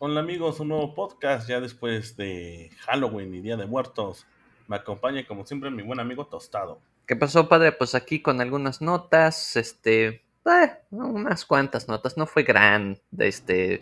[0.00, 4.28] Hola amigos, un nuevo podcast ya después de Halloween y Día de Muertos.
[4.68, 6.78] Me acompaña como siempre mi buen amigo Tostado.
[7.04, 7.72] ¿Qué pasó, padre?
[7.72, 10.06] Pues aquí con algunas notas, este,
[10.44, 12.16] eh, unas cuantas notas.
[12.16, 13.80] No fue gran, este,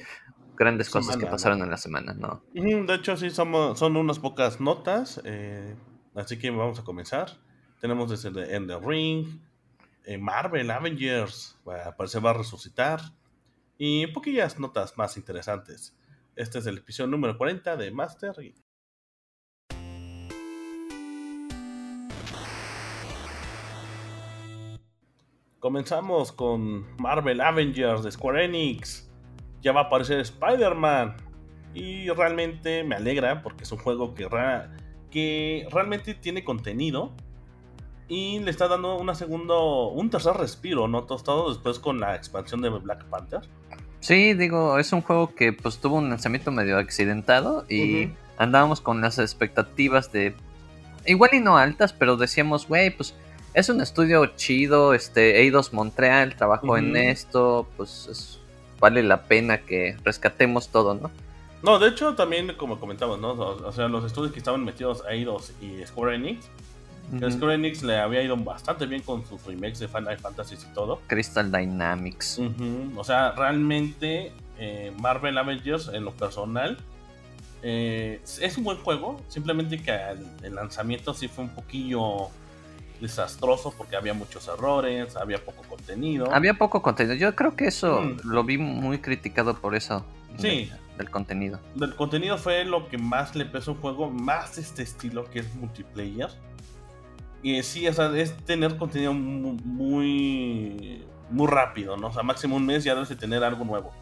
[0.57, 1.33] grandes cosas que ¿no?
[1.33, 2.43] pasaron en la semana, ¿no?
[2.55, 5.77] De hecho, sí, somos, son unas pocas notas, eh,
[6.15, 7.33] así que vamos a comenzar.
[7.79, 9.39] Tenemos desde The End of Ring,
[10.07, 11.59] eh, Marvel, Avengers,
[11.99, 13.03] parece va a resucitar,
[13.77, 15.95] y poquillas notas más interesantes.
[16.37, 18.35] Este es el episodio número 40 de Master.
[25.59, 29.11] Comenzamos con Marvel Avengers de Square Enix.
[29.63, 31.17] Ya va a aparecer Spider-Man.
[31.73, 34.29] Y realmente me alegra porque es un juego que
[35.71, 37.15] realmente tiene contenido.
[38.09, 41.05] Y le está dando una segundo, un tercer respiro, ¿no?
[41.05, 43.41] Tostado después con la expansión de Black Panther.
[44.01, 49.01] Sí, digo, es un juego que pues tuvo un lanzamiento medio accidentado y andábamos con
[49.01, 50.35] las expectativas de
[51.07, 53.15] igual y no altas, pero decíamos, güey, pues
[53.55, 58.39] es un estudio chido, este Eidos Montreal trabajó en esto, pues es-
[58.79, 61.11] vale la pena que rescatemos todo, ¿no?
[61.63, 63.31] No, de hecho, también como comentamos, ¿no?
[63.33, 66.47] O, sea, los estudios que estaban metidos a Eidos y Square Enix.
[67.11, 67.31] Que Ujú.
[67.31, 71.01] Square Enix le había ido bastante bien con sus remakes de Final Fantasy y todo.
[71.07, 72.41] Crystal Dynamics.
[72.97, 76.79] O sea, realmente eh, Marvel Avengers en lo personal
[77.63, 82.29] eh, es un buen juego, simplemente que el, el lanzamiento sí fue un poquillo
[83.01, 86.33] desastroso porque había muchos errores, había poco contenido.
[86.35, 87.15] Había poco contenido.
[87.15, 88.17] Yo creo que eso Mm.
[88.25, 90.05] lo vi muy criticado por eso.
[90.39, 90.49] Sí.
[90.67, 91.61] de- del contenido.
[91.75, 95.55] Del contenido fue lo que más le pesó un juego, más este estilo que es
[95.55, 96.31] multiplayer.
[97.47, 102.09] Y sí, o sea, es tener contenido mu- muy, muy rápido, ¿no?
[102.09, 103.93] O sea, máximo un mes ya debes de tener algo nuevo.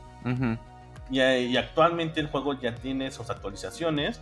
[1.10, 4.18] Y, eh, y actualmente el juego ya tiene sus actualizaciones.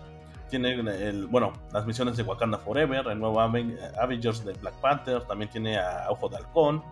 [0.51, 5.23] Tiene el, bueno, las misiones de Wakanda Forever, el nuevo Aven- Avengers de Black Panther,
[5.23, 6.83] también tiene a Ojo de Halcón,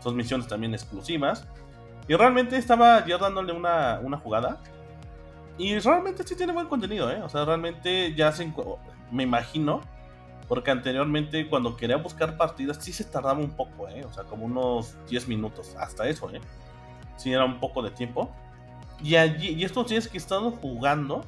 [0.00, 1.44] sus misiones también exclusivas.
[2.06, 4.60] Y realmente estaba yo dándole una, una jugada.
[5.58, 7.20] Y realmente sí tiene buen contenido, ¿eh?
[7.22, 8.48] O sea, realmente ya se,
[9.10, 9.80] me imagino,
[10.50, 14.04] porque anteriormente cuando quería buscar partidas sí se tardaba un poco, ¿eh?
[14.04, 16.40] O sea, como unos 10 minutos, hasta eso, ¿eh?
[17.16, 18.32] Sí era un poco de tiempo.
[19.00, 21.24] Y, allí, y estos días que he estado jugando,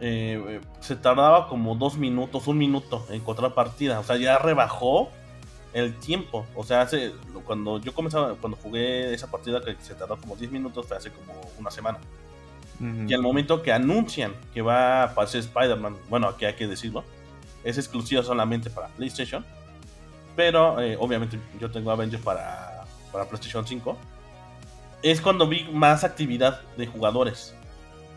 [0.00, 4.00] eh, eh, se tardaba como dos minutos, un minuto en encontrar partida.
[4.00, 5.08] O sea, ya rebajó
[5.72, 6.44] el tiempo.
[6.56, 7.12] O sea, hace,
[7.44, 11.12] cuando yo comenzaba, cuando jugué esa partida que se tardó como 10 minutos, fue hace
[11.12, 11.98] como una semana.
[13.06, 17.04] Y al momento que anuncian que va a aparecer Spider-Man, bueno, aquí hay que decirlo,
[17.64, 19.44] es exclusiva solamente para PlayStation.
[20.36, 23.96] Pero eh, obviamente yo tengo Avengers para, para PlayStation 5.
[25.02, 27.54] Es cuando vi más actividad de jugadores.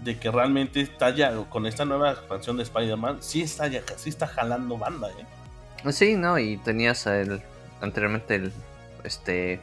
[0.04, 4.10] De que realmente está ya, con esta nueva expansión de Spider-Man, sí está, ya, sí
[4.10, 5.92] está jalando banda, ¿eh?
[5.94, 6.38] Sí, ¿no?
[6.40, 7.42] Y tenías el,
[7.82, 8.54] anteriormente el
[9.04, 9.60] este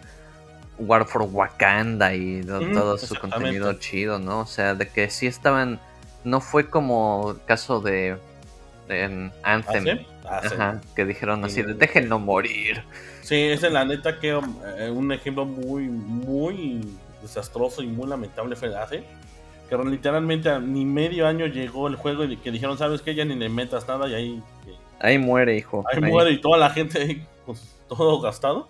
[0.79, 4.41] War for Wakanda y todo su contenido chido, ¿no?
[4.41, 5.79] O sea, de que sí estaban.
[6.25, 8.19] No fue como caso de
[8.91, 9.83] en Anthem.
[9.83, 10.07] ¿Hace?
[10.29, 10.55] Hace.
[10.55, 12.83] Ajá, que dijeron así de déjenlo morir.
[13.23, 16.81] Sí, es la neta que um, eh, un ejemplo muy, muy
[17.23, 19.05] desastroso y muy lamentable fue el ACE.
[19.69, 23.15] Que literalmente a ni medio año llegó el juego y que dijeron, ¿sabes qué?
[23.15, 25.85] Ya ni le metas nada y ahí, eh, Ahí muere, hijo.
[25.93, 27.57] ahí muere y toda la gente ahí con
[27.89, 28.69] todo gastado.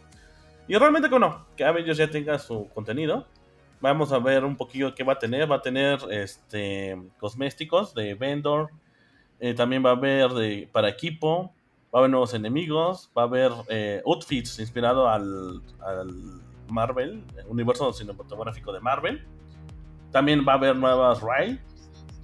[0.69, 3.26] Y realmente que no, que Avengers ya tenga su contenido.
[3.81, 5.50] Vamos a ver un poquillo qué va a tener.
[5.50, 8.70] Va a tener este cosméticos de vendor.
[9.41, 11.53] Eh, también va a haber para equipo.
[11.93, 13.11] Va a haber nuevos enemigos.
[13.17, 19.27] Va a haber eh, outfits inspirado al, al Marvel, el universo cinematográfico de Marvel.
[20.12, 21.61] También va a haber nuevas raids.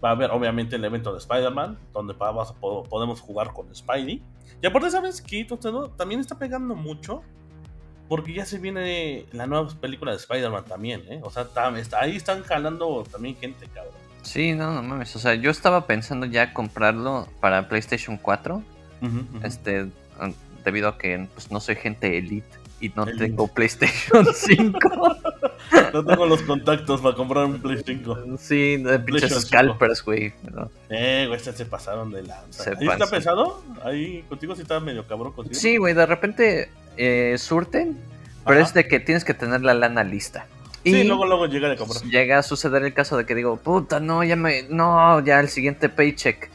[0.05, 4.23] Va a haber obviamente el evento de Spider-Man, donde podemos jugar con Spidey.
[4.63, 5.47] Y aparte, ¿sabes qué?
[5.97, 7.23] También está pegando mucho.
[8.09, 11.21] Porque ya se viene la nueva película de Spider-Man también, ¿eh?
[11.25, 11.49] O sea,
[11.99, 13.95] ahí están jalando también gente, cabrón.
[14.27, 15.15] Sí, no, no mames.
[15.15, 18.57] O sea, yo estaba pensando ya comprarlo para PlayStation 4.
[19.03, 19.47] Ujú, ujú.
[19.47, 19.87] Este,
[20.65, 22.49] debido a que pues, no soy gente elite
[22.81, 23.25] y no Elite.
[23.27, 24.79] tengo PlayStation 5.
[25.93, 28.37] No tengo los contactos para comprar un Play 5.
[28.39, 30.33] sí, de pinches PlayStation scalpers, güey.
[30.53, 30.71] ¿no?
[30.91, 32.65] Eh, güey, se, pasaron de lanza.
[32.65, 33.63] Se ¿Ahí está pesado?
[33.85, 35.59] Ahí contigo sí está medio cabrón contigo.
[35.59, 37.97] Sí, güey, de repente eh, surten,
[38.45, 40.47] pero es de que tienes que tener la lana lista.
[40.91, 42.03] Y luego, luego llega de comprar.
[42.05, 45.49] llega a suceder el caso de que digo, puta, no, ya me, no, ya el
[45.49, 46.51] siguiente paycheck.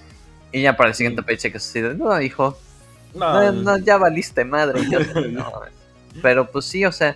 [0.54, 1.26] Y ya para el siguiente Sí.
[1.28, 2.58] paycheck es así de, no, hijo,
[3.14, 4.82] No, no, no, ya valiste madre.
[4.90, 5.00] Yo,
[5.30, 5.52] no.
[6.22, 7.16] Pero pues sí, o sea,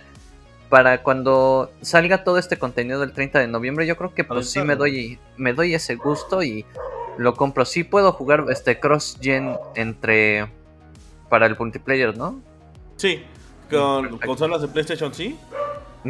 [0.68, 4.60] para cuando salga todo este contenido del 30 de noviembre, yo creo que pues sí
[4.60, 6.64] me doy, me doy ese gusto y
[7.18, 7.64] lo compro.
[7.64, 10.48] Sí puedo jugar este cross-gen entre...
[11.30, 12.40] para el multiplayer, ¿no?
[12.96, 13.22] Sí,
[13.70, 15.36] con consolas de PlayStation sí.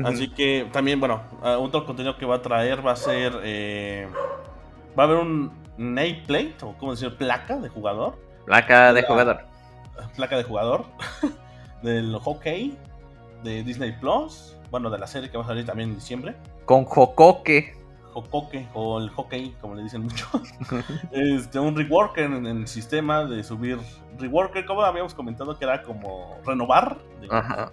[0.05, 3.33] Así que también, bueno, ah, otro contenido que va a traer va a ser...
[3.43, 4.09] Eh,
[4.99, 8.19] va a haber un nameplate, o como decir, placa de jugador.
[8.45, 9.41] Placa de jugador.
[10.15, 10.85] Placa de jugador
[11.83, 12.77] del hockey
[13.43, 14.57] de Disney Plus.
[14.71, 16.37] Bueno, de la serie que va a salir también en diciembre.
[16.65, 17.75] Con Jocoque.
[18.13, 20.27] Jocoque, o el hockey, como le dicen mucho.
[21.13, 23.79] este, un reworker en, el sistema de subir.
[24.19, 26.99] Reworker, como habíamos comentado, que era como renovar.
[27.31, 27.71] Ajá.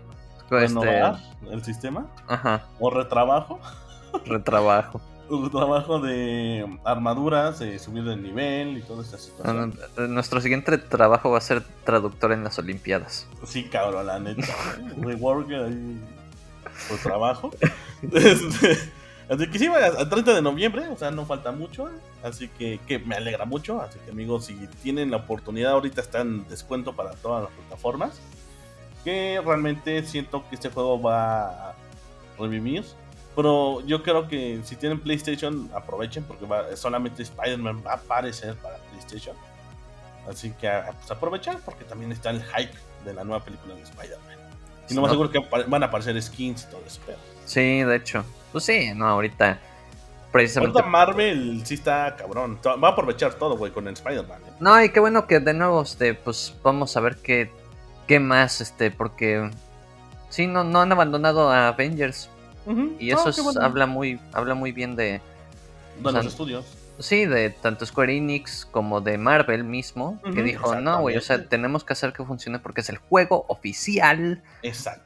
[0.62, 2.08] Renovar este, el sistema.
[2.28, 2.68] Ajá.
[2.80, 3.60] O retrabajo.
[4.26, 5.02] Retrabajo.
[5.52, 9.78] trabajo de armaduras, de subir de nivel y toda esta situación.
[10.10, 13.28] Nuestro siguiente trabajo va a ser traductor en las Olimpiadas.
[13.46, 14.54] Sí, cabrón, la neta.
[14.98, 16.00] Reworker ahí
[16.90, 17.52] por trabajo.
[18.12, 18.78] Este,
[19.30, 21.90] así que sí, a 30 de noviembre, o sea, no falta mucho.
[22.22, 23.82] Así que, que me alegra mucho.
[23.82, 28.20] Así que amigos, si tienen la oportunidad, ahorita está en descuento para todas las plataformas.
[29.04, 31.76] Que realmente siento que este juego va a
[32.40, 32.84] revivir
[33.36, 36.46] pero yo creo que si tienen PlayStation, aprovechen porque
[36.76, 39.36] solamente Spider-Man va a aparecer para PlayStation.
[40.30, 40.70] Así que
[41.00, 44.38] pues aprovechar porque también está el hype de la nueva película de Spider-Man.
[44.90, 47.00] Y no más seguro que van a aparecer skins y todo eso.
[47.46, 48.24] Sí, de hecho.
[48.52, 49.60] Pues sí, no, ahorita.
[50.32, 50.80] Precisamente.
[50.80, 52.60] Ahorita Marvel sí está cabrón.
[52.66, 54.42] Va a aprovechar todo, güey, con el Spider-Man.
[54.42, 54.52] ¿eh?
[54.60, 57.52] No, y qué bueno que de nuevo, este, pues vamos a ver qué,
[58.14, 59.50] qué más, este, porque.
[60.30, 62.30] Sí, no, no han abandonado a Avengers.
[63.00, 65.20] Y eso habla muy habla muy bien de,
[66.02, 66.66] los estudios.
[67.00, 71.44] Sí, de tanto Square Enix como de Marvel mismo, que dijo, no, güey, o sea,
[71.44, 74.42] tenemos que hacer que funcione porque es el juego oficial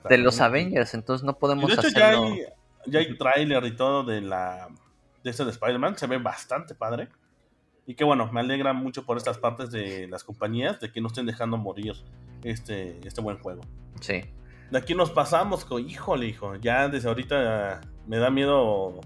[0.09, 2.42] de los Avengers, entonces no podemos de hecho, Ya hay,
[2.86, 4.68] ya hay trailer y todo de la
[5.24, 7.07] de este de Spider-Man, se ve bastante padre.
[7.88, 11.07] Y que bueno, me alegra mucho por estas partes de las compañías de que no
[11.07, 11.94] estén dejando morir
[12.44, 13.62] este, este buen juego.
[14.01, 14.25] Sí.
[14.69, 16.56] De aquí nos pasamos, con, híjole, hijo.
[16.57, 19.00] Ya desde ahorita me da miedo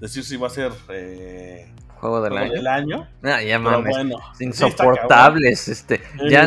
[0.00, 2.52] decir si va a ser eh, juego del año.
[2.52, 3.08] Del año.
[3.24, 3.96] Ah, ya mames.
[4.40, 5.68] insoportables.
[5.68, 6.46] este, ya,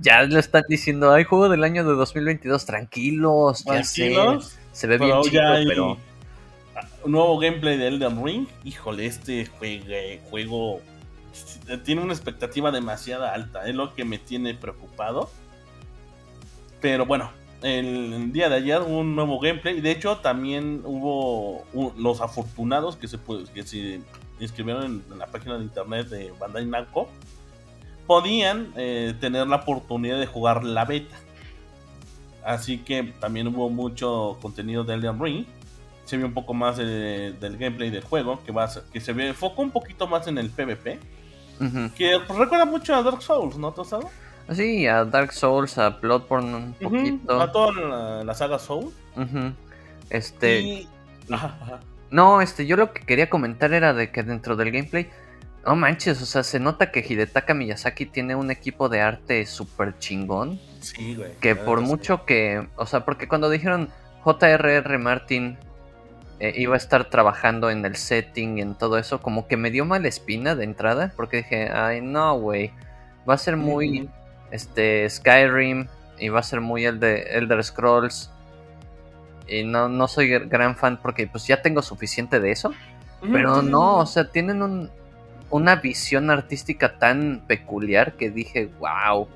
[0.00, 2.66] ya lo están diciendo, hay juego del año de 2022.
[2.66, 4.16] Tranquilos, ya sé.
[4.72, 5.96] Se ve bien chido, pero.
[7.06, 8.46] Nuevo gameplay de Elden Ring.
[8.64, 9.46] Híjole, este
[10.30, 10.80] juego
[11.84, 13.66] tiene una expectativa demasiado alta.
[13.66, 15.30] Es lo que me tiene preocupado.
[16.80, 17.30] Pero bueno,
[17.62, 19.80] el día de ayer hubo un nuevo gameplay.
[19.80, 21.64] De hecho, también hubo
[21.96, 23.18] los afortunados que se,
[23.54, 24.00] que se
[24.40, 27.08] inscribieron en, la página de internet de Bandai Namco.
[28.06, 31.16] Podían eh, tener la oportunidad de jugar la beta.
[32.44, 35.46] Así que también hubo mucho contenido de Elden Ring.
[36.06, 38.42] Se vio un poco más del gameplay del juego.
[38.44, 40.98] Que, va que se ve, foco un poquito más en el PvP.
[41.96, 44.08] Que recuerda mucho a Dark Souls, ¿no, Tosado?
[44.52, 47.40] Sí, a Dark Souls, a Bloodborne un poquito.
[47.40, 48.92] A toda la, saga Soul.
[50.10, 50.86] Este.
[52.10, 55.10] No, este, yo lo que quería comentar era de que dentro del gameplay.
[55.66, 59.98] No manches, o sea, se nota que Hidetaka Miyazaki tiene un equipo de arte súper
[59.98, 60.60] chingón.
[60.78, 61.32] Sí, güey.
[61.40, 62.68] Que por mucho que.
[62.76, 63.90] O sea, porque cuando dijeron
[64.22, 64.98] J.R.R.
[64.98, 65.58] Martin
[66.38, 69.70] eh, iba a estar trabajando en el setting y en todo eso, como que me
[69.70, 71.12] dio mala espina de entrada.
[71.16, 72.72] Porque dije, ay, no, güey.
[73.28, 74.08] Va a ser muy
[74.50, 75.88] este Skyrim
[76.18, 78.30] y va a ser muy el de Elder Scrolls.
[79.48, 82.72] Y no, no soy gran fan porque pues ya tengo suficiente de eso.
[83.32, 84.90] pero no, o sea, tienen un,
[85.50, 89.28] una visión artística tan peculiar que dije, wow,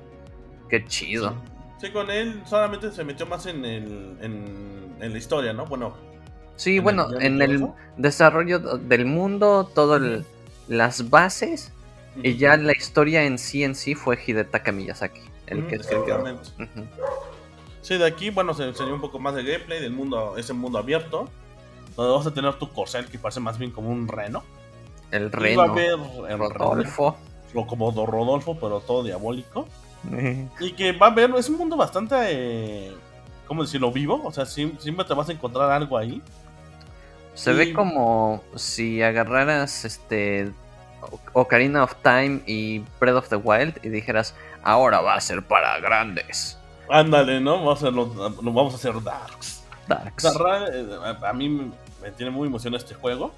[0.69, 1.35] qué chido.
[1.79, 1.91] Sí.
[1.91, 5.65] con él solamente se metió más en, el, en, la historia, ¿no?
[5.65, 6.10] Bueno.
[6.61, 10.23] Sí, bueno, en el desarrollo del mundo, todas
[10.67, 11.73] las bases
[12.21, 16.23] y ya la historia en sí en sí fue Hidetaka Miyazaki, el que escribió.
[17.81, 20.77] Sí, de aquí, bueno, se enseñó un poco más de gameplay del mundo, ese mundo
[20.77, 21.29] abierto.
[21.95, 24.43] Donde vas a tener tu corcel que parece más bien como un reno.
[25.09, 25.75] El reno.
[26.27, 27.17] el Rodolfo.
[27.55, 29.67] o como Rodolfo, pero todo diabólico.
[30.59, 32.91] y que va a haber, es un mundo bastante, eh,
[33.47, 33.91] ¿cómo decirlo?
[33.91, 34.21] Vivo.
[34.23, 36.21] O sea, siempre te vas a encontrar algo ahí.
[37.33, 40.51] Se ve como si agarraras este
[41.33, 45.79] Ocarina of Time y Breath of the Wild y dijeras, ahora va a ser para
[45.79, 46.57] grandes.
[46.89, 47.57] Ándale, ¿no?
[47.57, 47.93] Vamos a, hacer
[48.41, 49.63] vamos a hacer Darks.
[49.87, 50.25] Darks.
[50.25, 51.49] Eh, a, mí
[52.01, 53.31] me tiene muy emocionado este juego.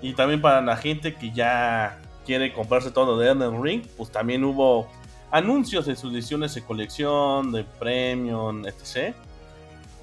[0.00, 4.44] Y también para la gente que ya quiere comprarse todo de Elden Ring, pues también
[4.44, 4.88] hubo
[5.30, 9.14] anuncios de sus ediciones de colección, de premium, etc.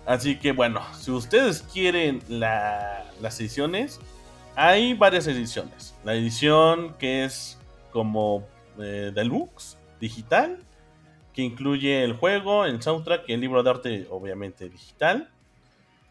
[0.06, 4.00] Así que bueno, si ustedes quieren las ediciones,
[4.56, 5.96] hay varias ediciones.
[6.04, 7.60] La edición que es
[7.92, 8.48] como
[8.80, 10.60] eh, deluxe, digital,
[11.34, 15.30] que incluye el juego, el soundtrack y el libro de arte, obviamente digital,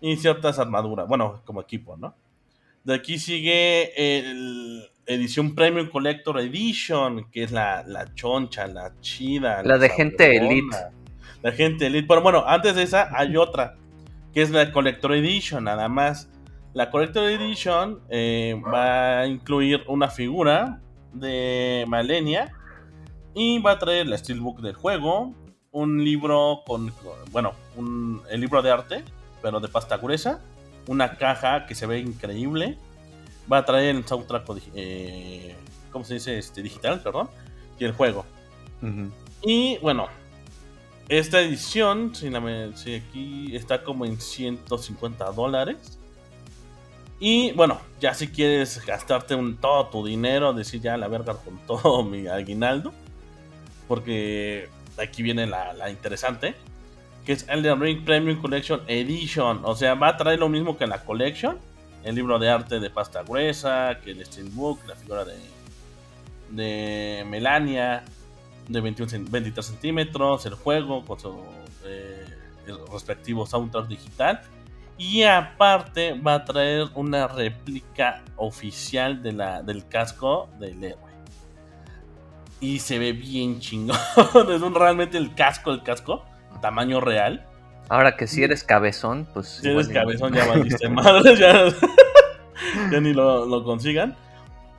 [0.01, 2.15] y ciertas armaduras, bueno, como equipo, ¿no?
[2.83, 7.85] De aquí sigue el edición Premium Collector Edition, que es la,
[8.15, 9.63] choncha, la chida.
[9.63, 10.77] La, de gente elite.
[11.43, 12.07] La gente elite.
[12.07, 13.77] Pero bueno, antes de esa hay otra,
[14.35, 16.29] que es la Collector Edition, nada más.
[16.73, 20.81] La Collector Edition eh, va a incluir una figura
[21.13, 22.53] de Malenia
[23.33, 25.33] y va a traer la Steelbook del juego,
[25.71, 26.93] un libro con,
[27.31, 29.05] bueno, un, el libro de arte,
[29.41, 30.41] pero de pasta gruesa,
[30.89, 32.77] una caja que se ve increíble,
[33.51, 35.55] va a traer el soundtrack, eh,
[35.93, 36.39] ¿cómo se dice?
[36.39, 37.29] Este, digital, perdón,
[37.79, 38.25] y el juego.
[39.43, 40.09] Y bueno,
[41.09, 42.31] esta edición, si,
[42.77, 45.99] si, aquí está como en 150 dólares.
[47.21, 51.59] Y bueno, ya si quieres gastarte un, todo tu dinero, decir ya la verga con
[51.67, 52.93] todo mi aguinaldo,
[53.87, 54.69] porque
[54.99, 56.55] aquí viene la, interesante,
[57.25, 59.61] que es Elden Ring Premium Collection Edition.
[59.65, 61.59] O sea, va a traer lo mismo que la Collection,
[62.03, 65.37] el libro de arte de pasta gruesa, que el Steelbook, la figura de,
[66.51, 68.05] de Melania
[68.69, 71.43] de 21, 23 centímetros, el juego con su
[71.85, 72.25] eh,
[72.93, 74.41] respectivo soundtrack digital.
[74.97, 81.15] Y aparte va a traer una réplica oficial de la, del casco del héroe
[82.65, 83.97] y se ve bien chingón.
[84.51, 86.25] es un, realmente el casco, el casco,
[86.61, 87.47] tamaño real.
[87.91, 89.61] Ahora que si eres cabezón, pues.
[89.61, 91.67] Si eres cabezón, ya valiste madre, ya,
[92.91, 94.17] ya ni lo, consigan.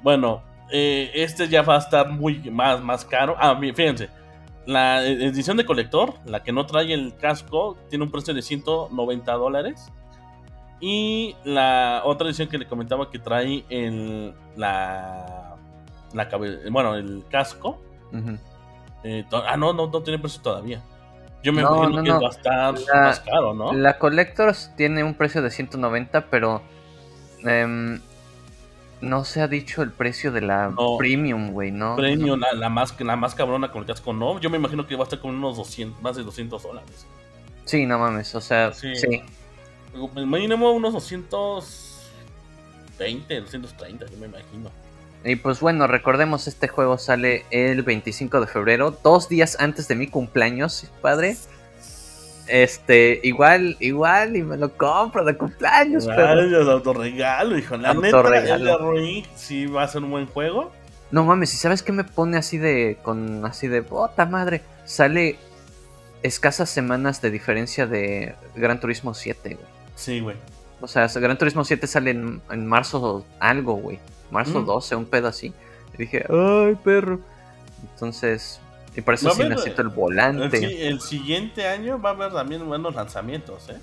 [0.01, 3.35] Bueno, eh, este ya va a estar muy más, más caro.
[3.39, 4.09] Ah, fíjense,
[4.65, 9.31] la edición de colector, la que no trae el casco, tiene un precio de 190
[9.33, 9.91] dólares.
[10.81, 15.55] Y la otra edición que le comentaba que trae el, la
[16.13, 16.29] la
[16.71, 17.81] bueno, el casco.
[19.03, 20.81] Eh, ah, no, no, no tiene precio todavía.
[21.43, 23.71] Yo me imagino que va a estar más caro, ¿no?
[23.71, 26.63] La Collectors tiene un precio de 190, pero
[27.43, 28.01] em,
[29.05, 31.95] no se ha dicho el precio de la Premium, güey, ¿no?
[31.95, 34.39] Premium, la, más, la más cabrona con el casco, no.
[34.39, 37.05] Yo me imagino que va a estar con unos 200, más de 200 dólares.
[37.65, 38.95] Sí, no mames, o sea, sí.
[38.95, 39.21] sí.
[40.15, 44.71] Mínimo unos 220, 230, yo me imagino.
[45.23, 49.95] Y pues bueno, recordemos, este juego sale el 25 de febrero, dos días antes de
[49.95, 51.37] mi cumpleaños, padre.
[52.47, 56.05] Este, igual, igual, y me lo compro de cumpleaños.
[56.05, 56.61] Pero...
[56.61, 57.77] Es autorregalo, hijo.
[57.77, 58.93] La autorregalo.
[58.93, 60.71] neta, sí va a ser un buen juego.
[61.11, 64.61] No mames, ¿y sabes qué me pone así de, con, así de, bota madre?
[64.85, 65.37] Sale
[66.23, 69.67] escasas semanas de diferencia de Gran Turismo 7, güey.
[69.95, 70.35] Sí, güey.
[70.81, 73.99] O sea, Gran Turismo 7 sale en, en marzo algo, güey
[74.31, 75.53] marzo 12, un pedo así.
[75.93, 77.19] Y dije, ay, perro.
[77.93, 78.59] Entonces,
[78.95, 80.57] y por eso sí necesito el volante.
[80.57, 83.79] Sí, el siguiente año va a haber también buenos lanzamientos, ¿eh?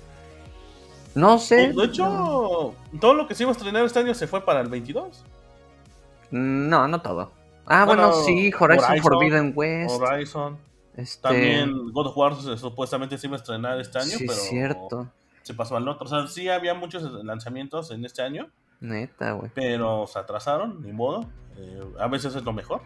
[1.15, 1.71] No sé.
[1.73, 4.67] De hecho, todo lo que se iba a estrenar este año se fue para el
[4.67, 5.23] 22.
[6.31, 7.31] No, no todo.
[7.65, 10.01] Ah, bueno, sí, Horizon, Forbidden West.
[10.01, 10.57] Horizon.
[10.95, 11.21] Este...
[11.21, 15.07] También God of War supuestamente se iba a estrenar este año, sí, pero cierto.
[15.43, 16.05] se pasó al otro.
[16.05, 18.49] O sea, sí había muchos lanzamientos en este año,
[18.83, 19.49] Neta, güey.
[19.55, 21.25] Pero se atrasaron, ni modo.
[21.57, 22.81] Eh, a veces es lo mejor.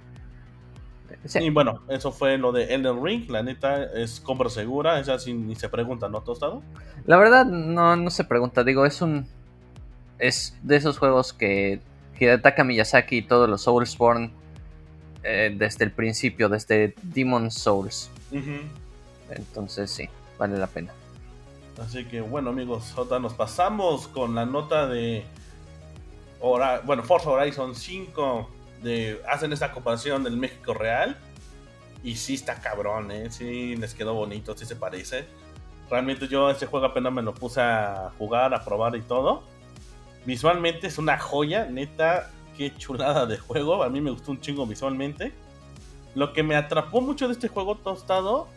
[1.40, 3.30] Y bueno, eso fue lo de Elden Ring.
[3.30, 5.00] La neta es compra segura.
[5.00, 6.62] Esa sí ni se pregunta, ¿no, Tostado?
[7.06, 8.64] La verdad, no, no se pregunta.
[8.64, 9.28] Digo, es un.
[10.20, 11.80] Es de esos juegos que,
[12.18, 14.32] que ataca Miyazaki y todos los Soulsborne
[15.24, 18.10] eh, desde el principio, desde Demon Souls.
[19.30, 20.10] Entonces, sí,
[20.40, 20.94] vale la pena.
[21.80, 25.26] Así que bueno, amigos, ahora nos pasamos con la nota de
[26.40, 28.50] bueno, Forza Horizon 5
[28.88, 31.18] de, hacen esta comparación del México real.
[32.04, 33.30] Y sí está cabrón, ¿eh?
[33.32, 35.26] Sí les quedó bonito, sí se parece.
[35.90, 39.44] Realmente yo ese juego apenas me lo puse a jugar, a probar y todo.
[40.26, 43.84] Visualmente es una joya, neta, qué chulada de juego.
[43.84, 45.32] A mí me gustó un chingo visualmente.
[46.16, 48.48] Lo que me atrapó mucho de este juego tostado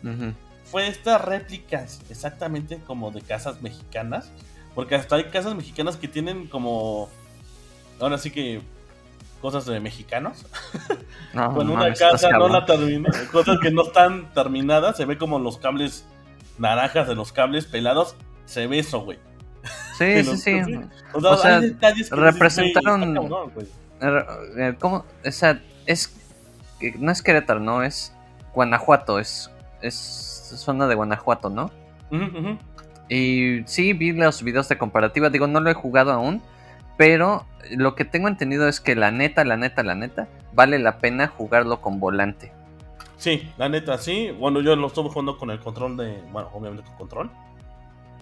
[0.65, 4.31] fue estas réplicas, exactamente como de casas mexicanas.
[4.75, 7.09] Porque hasta hay casas mexicanas que tienen como
[7.99, 8.61] ahora sí que
[9.41, 10.45] cosas de mexicanos.
[11.33, 15.39] No, Con una casa no la termina, cosas que no están terminadas, se ve como
[15.39, 16.05] los cables
[16.57, 19.17] naranjas de los cables pelados, se ve eso, güey.
[19.97, 20.61] Sí, sí, sí.
[21.13, 21.61] O sea,
[22.11, 23.17] representaron
[24.01, 25.05] eh, ¿Cómo?
[25.25, 26.13] O sea, es
[26.99, 28.13] no es Querétaro, no, es
[28.53, 29.49] Guanajuato, es
[29.81, 31.71] es zona de Guanajuato, ¿no?
[33.09, 36.41] Y sí, vi los videos de comparativa, digo, no lo he jugado aún,
[37.01, 40.99] pero lo que tengo entendido es que la neta, la neta, la neta, vale la
[40.99, 42.53] pena jugarlo con volante.
[43.17, 44.29] Sí, la neta, sí.
[44.29, 46.21] Bueno, yo lo estuve jugando con el control de.
[46.31, 47.31] Bueno, obviamente con control.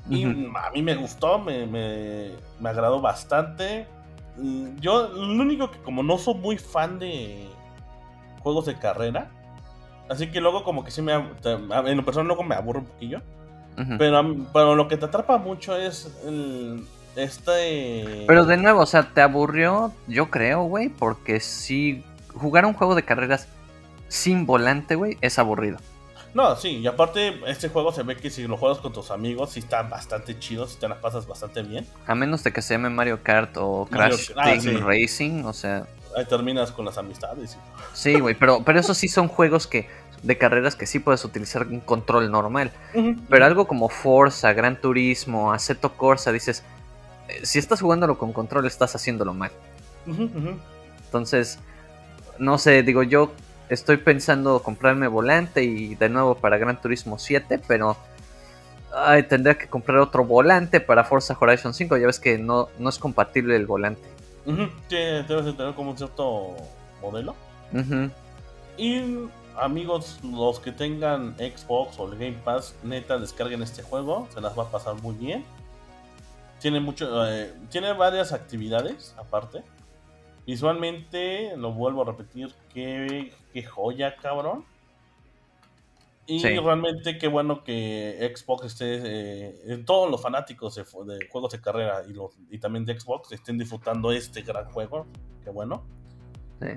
[0.09, 2.31] Y a mí me gustó, me, me,
[2.61, 3.85] me, agradó bastante.
[4.79, 7.49] Yo, lo único que, como no soy muy fan de
[8.39, 9.29] juegos de carrera,
[10.07, 11.11] así que luego, como que sí me.
[11.13, 13.21] En lo personal, luego me aburro un poquillo.
[13.97, 18.25] pero, pero lo que te atrapa mucho es el, este...
[18.27, 22.95] Pero de nuevo, o sea, te aburrió, yo creo, güey, porque si jugar un juego
[22.95, 23.47] de carreras
[24.07, 25.77] sin volante, güey, es aburrido.
[26.33, 29.51] No, sí, y aparte este juego se ve que si lo juegas con tus amigos,
[29.51, 31.87] sí está bastante chido, si te las pasas bastante bien.
[32.05, 35.87] A menos de que se llame Mario Kart o Crash ah, Team Racing, o sea...
[36.15, 37.57] Ahí terminas con las amistades.
[37.93, 39.87] Sí, güey, pero, pero esos sí son juegos que
[40.23, 42.71] de carreras que sí puedes utilizar un control normal.
[43.29, 46.63] Pero algo como Forza, Gran Turismo, Aceto Corsa, dices,
[47.43, 49.51] si estás jugándolo con control, estás haciéndolo mal.
[51.05, 51.59] Entonces,
[52.37, 53.31] no sé, digo, yo
[53.69, 57.97] estoy pensando comprarme volante y de nuevo para Gran Turismo 7, pero
[58.93, 61.97] ay, tendría que comprar otro volante para Forza Horizon 5.
[61.97, 64.07] Ya ves que no, no es compatible el volante.
[64.45, 66.55] Uh debes de tener como un cierto
[67.01, 67.35] modelo.
[68.77, 74.41] Y amigos, los que tengan Xbox o el Game Pass, neta, descarguen este juego, se
[74.41, 75.43] las va a pasar muy bien.
[76.59, 79.63] Tiene mucho, eh, tiene varias actividades aparte.
[80.45, 84.65] Visualmente, lo vuelvo a repetir, qué, qué joya, cabrón.
[86.25, 92.03] Y realmente qué bueno que Xbox esté, eh, todos los fanáticos de, juegos de carrera
[92.07, 95.07] y, los, y también de Xbox estén disfrutando este gran juego.
[95.43, 95.83] Qué bueno.
[96.61, 96.67] Sí.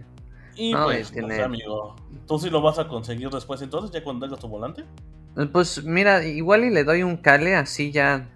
[0.55, 1.13] Y pues,
[1.43, 1.97] amigo,
[2.27, 4.85] ¿tú sí lo vas a conseguir después entonces, ya cuando tengas tu volante?
[5.53, 8.31] Pues mira, igual y le doy un cale así ya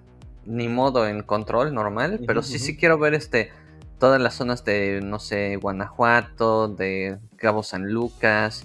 [0.46, 3.52] ni modo en control normal, pero sí, sí quiero ver este
[3.98, 8.64] todas las zonas de, no sé, Guanajuato, de Cabo San Lucas,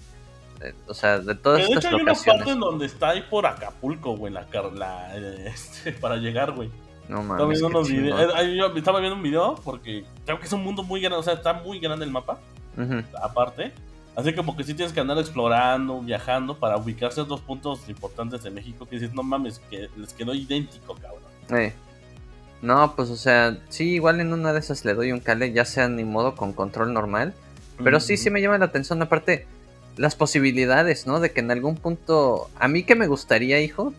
[0.88, 3.45] o sea, de todas estas de hecho, hay una parte en donde está ahí por
[3.45, 6.69] Acapulco, güey, la, la este, para llegar, güey.
[7.08, 7.62] No mames.
[7.62, 11.01] Estaba viendo, eh, yo estaba viendo un video porque creo que es un mundo muy
[11.01, 12.39] grande, o sea, está muy grande el mapa,
[13.21, 13.73] aparte.
[14.15, 18.43] Así como que sí tienes que andar explorando, viajando para ubicarse en dos puntos importantes
[18.43, 21.31] de México que dices, no mames, que les quedó idéntico, cabrón.
[21.51, 21.73] Eh.
[22.61, 25.65] No, pues o sea, sí, igual en una de esas le doy un cale, ya
[25.65, 27.33] sea ni modo con control normal.
[27.83, 29.47] Pero sí, sí me llama la atención, aparte,
[29.97, 31.19] las posibilidades, ¿no?
[31.19, 32.49] De que en algún punto.
[32.59, 33.93] A mí que me gustaría, hijo,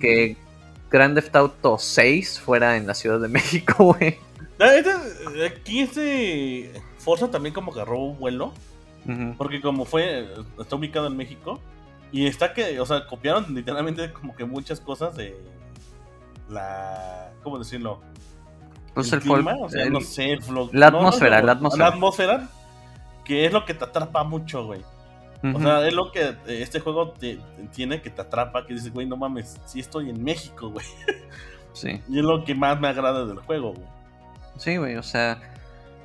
[0.00, 0.36] que
[0.90, 4.16] Grand Theft Auto 6 fuera en la Ciudad de México, güey.
[5.46, 8.52] Aquí este Forza también como que robó un vuelo.
[9.38, 11.60] Porque como fue, está ubicado en México.
[12.12, 15.36] Y está que, o sea, copiaron literalmente como que muchas cosas de
[16.50, 17.32] la.
[17.42, 18.00] ¿Cómo decirlo?
[18.94, 20.38] Pues el, clima, o sea, no sé,
[20.72, 21.88] la atmósfera, la atmósfera.
[21.88, 22.48] La atmósfera,
[23.24, 24.82] que es lo que te atrapa mucho, güey.
[25.42, 27.38] O sea, es lo que eh, este juego te,
[27.72, 30.86] tiene que te atrapa, que dices, güey, no mames, sí estoy en México, güey.
[31.72, 32.02] Sí.
[32.08, 33.86] Y es lo que más me agrada del juego, güey.
[34.56, 35.40] Sí, güey, o sea,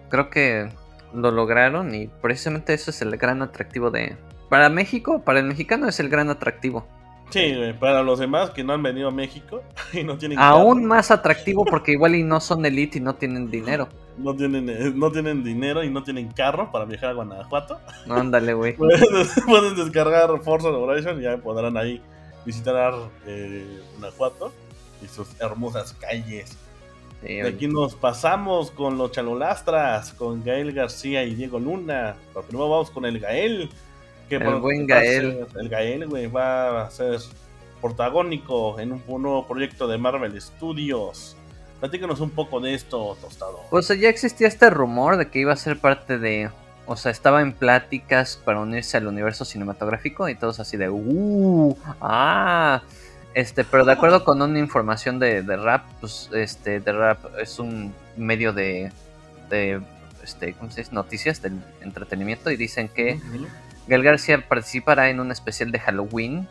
[0.09, 0.69] creo que
[1.11, 4.15] lo lograron y precisamente eso es el gran atractivo de...
[4.47, 6.85] Para México, para el mexicano es el gran atractivo.
[7.29, 9.61] Sí, para los demás que no han venido a México
[9.93, 13.49] y no tienen Aún más atractivo porque igual y no son elite y no tienen
[13.49, 13.89] dinero.
[14.17, 17.79] No tienen, eh, no tienen dinero y no tienen carro para viajar a Guanajuato.
[18.09, 18.75] ándale, güey.
[19.47, 22.01] Pueden, descargar Forza Horizon y ya podrán ahí
[22.45, 22.93] visitar
[23.25, 24.53] eh, Guanajuato
[25.03, 26.57] y sus hermosas calles.
[27.21, 32.15] de aquí nos pasamos con los Chalolastras, con Gael García y Diego Luna.
[32.33, 33.69] Pero primero vamos con el Gael
[34.29, 35.45] el buen Gael.
[35.59, 37.19] el Gael, güey, va a ser
[37.81, 41.35] protagónico en un, nuevo proyecto de Marvel Studios.
[41.79, 43.61] Platícanos un poco de esto, Tostado.
[43.69, 46.49] Pues ya existía este rumor de que iba a ser parte de.
[46.87, 50.89] O sea, estaba en pláticas para unirse al universo cinematográfico y todos así de.
[50.89, 51.77] ¡Uh!
[52.01, 52.81] ¡Ah!
[53.35, 57.59] Este, pero de acuerdo con una información de, de Rap, pues este, de Rap es
[57.59, 58.91] un medio de.
[59.49, 59.81] de
[60.23, 60.95] este, ¿cómo se dice?
[60.95, 63.19] Noticias del entretenimiento y dicen que.
[63.87, 66.47] Gal García participará en un especial de Halloween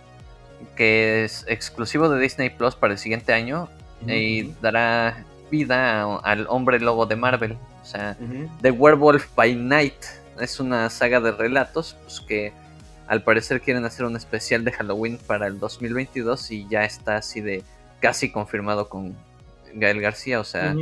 [0.76, 3.68] que es exclusivo de Disney Plus para el siguiente año
[4.06, 7.56] y dará vida al hombre lobo de Marvel.
[7.82, 8.16] O sea,
[8.60, 10.04] The Werewolf by Night
[10.40, 12.52] es una saga de relatos pues, que
[13.06, 17.40] al parecer quieren hacer un especial de Halloween para el 2022 y ya está así
[17.40, 17.62] de
[18.00, 19.14] casi confirmado con
[19.74, 20.40] Gael García.
[20.40, 20.74] O sea,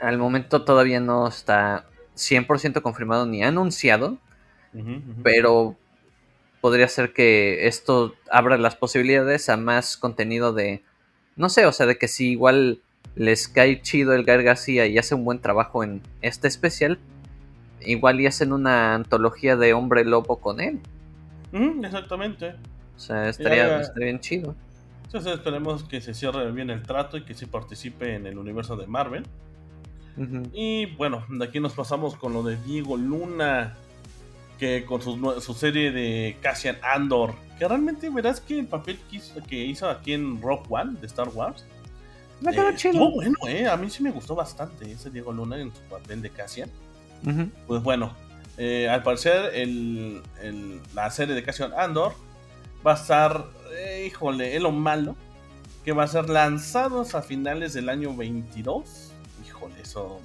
[0.00, 1.84] al momento todavía no está
[2.16, 4.18] 100% confirmado ni anunciado
[5.22, 5.76] pero
[6.60, 10.82] podría ser que esto abra las posibilidades a más contenido de
[11.36, 12.80] no sé, o sea, de que si igual
[13.16, 16.98] les cae chido el Gael García y hace un buen trabajo en este especial,
[17.80, 20.78] igual y hacen una antología de hombre lobo con él.
[21.82, 22.54] Exactamente.
[22.96, 24.54] O sea, estaría, Ya- estaría bien chido.
[25.04, 28.76] Entonces esperemos que se cierre bien el trato y que sí participe en el universo
[28.76, 29.24] de Marvel.
[30.52, 33.74] Y bueno, de aquí nos pasamos con lo de Diego Luna,
[34.62, 39.16] que con su, su serie de Cassian Andor, que realmente verás que el papel que
[39.16, 41.64] hizo, que hizo aquí en Rock One de Star Wars,
[42.40, 42.92] Me quedó eh, chido.
[42.92, 43.66] estuvo bueno, eh.
[43.66, 46.70] A mí sí me gustó bastante ese Diego Luna en su papel de Cassian.
[47.66, 48.14] Pues bueno,
[48.56, 52.14] eh, al parecer el, el- la serie de Cassian Andor
[52.86, 53.44] va a estar,
[53.76, 55.16] eh, híjole, es lo malo,
[55.84, 59.10] que va a ser lanzados a finales del año 22.
[59.44, 60.20] Híjole, eso...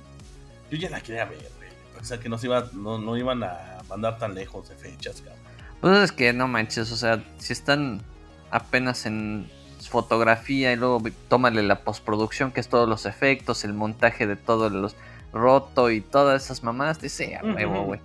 [0.70, 1.70] Yo ya la quería ver, güey.
[1.96, 5.44] Pensé que no, se iba, no, no iban a mandar tan lejos de fechas, cabrón.
[5.82, 8.02] Pues es que no manches, o sea, si están
[8.50, 9.50] apenas en
[9.88, 14.72] fotografía y luego tómale la postproducción, que es todos los efectos, el montaje de todos
[14.72, 14.96] los
[15.32, 18.00] roto y todas esas mamadas, dice, a huevo, güey.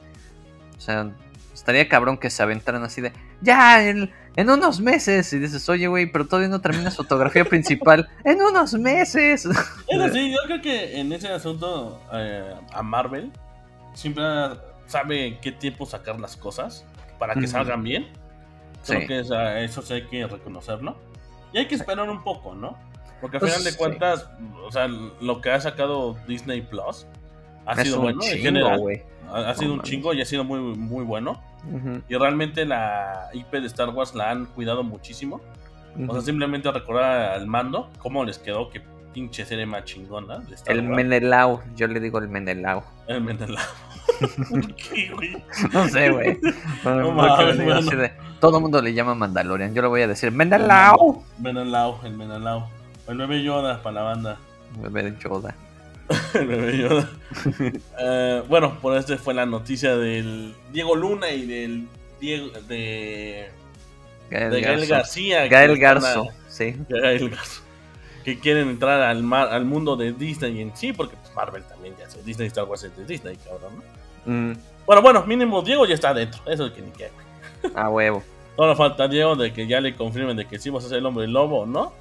[0.77, 1.11] O sea,
[1.55, 5.33] estaría cabrón que se aventaran así de, ya, en, en unos meses.
[5.33, 8.09] Y dices, oye, güey, pero todavía no terminas fotografía principal.
[8.25, 9.47] En unos meses.
[9.47, 9.53] Eso
[10.13, 13.33] sí, yo creo que en ese asunto eh, a Marvel
[13.95, 14.25] siempre
[14.93, 16.85] sabe en qué tiempo sacar las cosas
[17.19, 17.49] para que Ujú.
[17.49, 18.09] salgan bien.
[18.83, 18.95] Sí.
[18.95, 20.97] Creo que esa- eso sí hay que reconocerlo.
[21.53, 22.77] Y hay que esperar un poco, ¿no?
[23.21, 23.79] Porque al Pues, final de sí.
[23.79, 24.29] cuentas,
[24.65, 27.07] o sea, lo que ha sacado Disney Plus
[27.67, 28.79] ha es sido bueno en chingo, general.
[28.81, 29.03] güey.
[29.31, 29.91] Ha, ha sido No un mames.
[29.91, 31.41] chingo y ha sido muy, muy bueno.
[31.73, 35.41] Ujú, Y realmente la IP de Star Wars la han cuidado muchísimo.
[36.09, 38.81] O sea, simplemente recordar al mando cómo les quedó, que
[39.13, 40.97] pinche serie más chingona de Star El Wars.
[40.97, 42.83] Menelao, yo le digo el Menelao.
[43.07, 43.63] El Menelao.
[44.51, 45.37] ¿Por qué, güey?
[45.73, 46.39] No sé, güey.
[46.85, 49.73] No mames, digo así de- todo el mundo le llama Mandalorian.
[49.75, 51.23] Yo le voy a decir Menelao.
[51.39, 52.69] Menelao, el Menelao.
[53.09, 54.37] El bebé Yoda para la banda.
[54.81, 55.55] Bebé de Yoda.
[56.35, 57.09] El bebé Yoda.
[58.01, 61.89] Eh, bueno, por este fue la noticia del Diego Luna y del
[62.21, 63.51] Diego de,
[64.31, 64.95] Gael, de Gael Garzo.
[64.95, 65.47] García.
[65.47, 66.77] Gael a- Garzo, sí.
[66.89, 67.63] Gael Garzo.
[68.25, 71.95] Que quieren entrar al, mar- al mundo de Disney en sí, porque pues, Marvel también
[71.99, 72.23] ya sé.
[72.23, 73.77] Disney Star Wars es de Disney, cabrón.
[73.77, 73.83] ¿no?
[74.27, 74.53] Mm,
[74.87, 76.41] Bueno, bueno, mínimo Diego ya está adentro.
[76.47, 77.11] Eso es que ni güey.
[77.75, 78.23] a huevo.
[78.57, 81.07] Solo falta Diego de que ya le confirmen de que sí vas a ser el
[81.07, 81.93] hombre lobo, ¿no?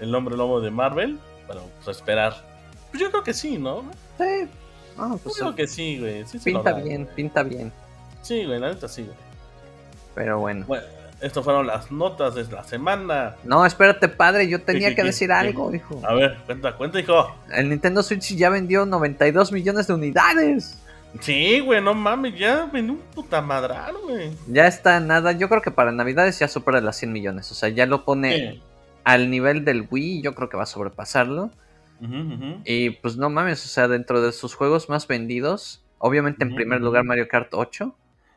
[0.00, 1.18] El hombre lobo de Marvel.
[1.46, 2.34] Pero pues esperar.
[2.90, 3.82] Pues yo creo que sí, ¿no?
[4.18, 4.48] Sí.
[4.96, 6.26] Ah, Yo pues, creo que sí, güey.
[6.26, 7.72] Sí pinta bien, pinta bien.
[8.22, 9.16] Sí, güey, la neta sí, güey.
[10.14, 10.64] Pero bueno.
[10.66, 10.84] Bueno,
[11.20, 13.36] estas fueron las notas de la semana.
[13.44, 15.34] No, espérate, padre, yo tenía qué, que decir qué?
[15.34, 16.00] algo, hijo.
[16.04, 17.34] A ver, cuenta, cuenta, hijo.
[17.52, 20.78] El Nintendo Switch ya vendió 92 millones de unidades.
[21.20, 24.30] Sí, güey, no mames, ya vendió un puta madral, güey.
[24.46, 25.32] Ya está nada.
[25.32, 27.50] Yo creo que para Navidades ya supera las 100 millones.
[27.50, 28.62] O sea, ya lo pone Sí.
[29.02, 30.22] al nivel del Wii.
[30.22, 31.50] Yo creo que va a sobrepasarlo.
[32.64, 36.80] Y pues no mames, o sea, dentro de sus juegos más vendidos, obviamente en primer
[36.80, 37.94] lugar Mario Kart 8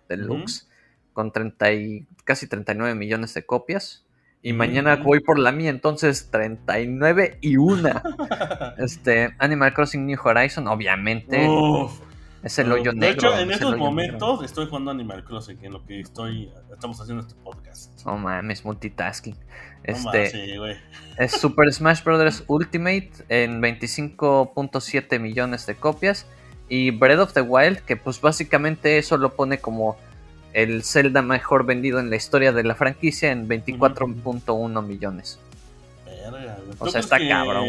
[0.10, 0.68] Deluxe,
[1.14, 4.04] con 30 y, casi 39 millones de copias.
[4.42, 8.04] Y mañana voy por la mía, entonces 39 y una.
[8.80, 12.02] Este, Animal Crossing New Horizon, obviamente, Uf.
[12.44, 13.30] Es el hoyo de negro.
[13.30, 14.46] hecho, en es estos momentos negro.
[14.46, 18.06] estoy jugando Animal Crossing, en lo que estoy, estamos haciendo este podcast.
[18.06, 19.36] No mames, multitasking.
[19.84, 20.78] Este, sí, güey.
[21.18, 22.44] Es Super Smash Bros.
[22.48, 26.26] Ultimate en 25.7 millones de copias.
[26.70, 29.98] Y Breath of the Wild, que pues básicamente eso lo pone como
[30.54, 35.40] el Zelda mejor vendido en la historia de la franquicia en 24.1 millones.
[36.06, 36.58] Verga.
[36.80, 37.68] O ¿Tú sea, está que- cabrón.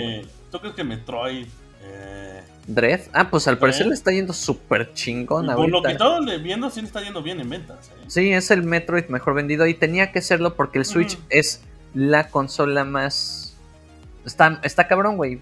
[0.51, 1.47] ¿Tú crees que Metroid...
[1.83, 6.19] Eh, Dread, ah, pues al parecer le está yendo súper chingón por lo que estaba
[6.21, 7.91] viendo, sí le está yendo bien en ventas.
[7.91, 8.05] ¿eh?
[8.07, 12.29] Sí, es el Metroid mejor vendido y tenía que serlo porque el Switch es la
[12.29, 13.57] consola más...
[14.25, 15.41] Está, está cabrón, güey.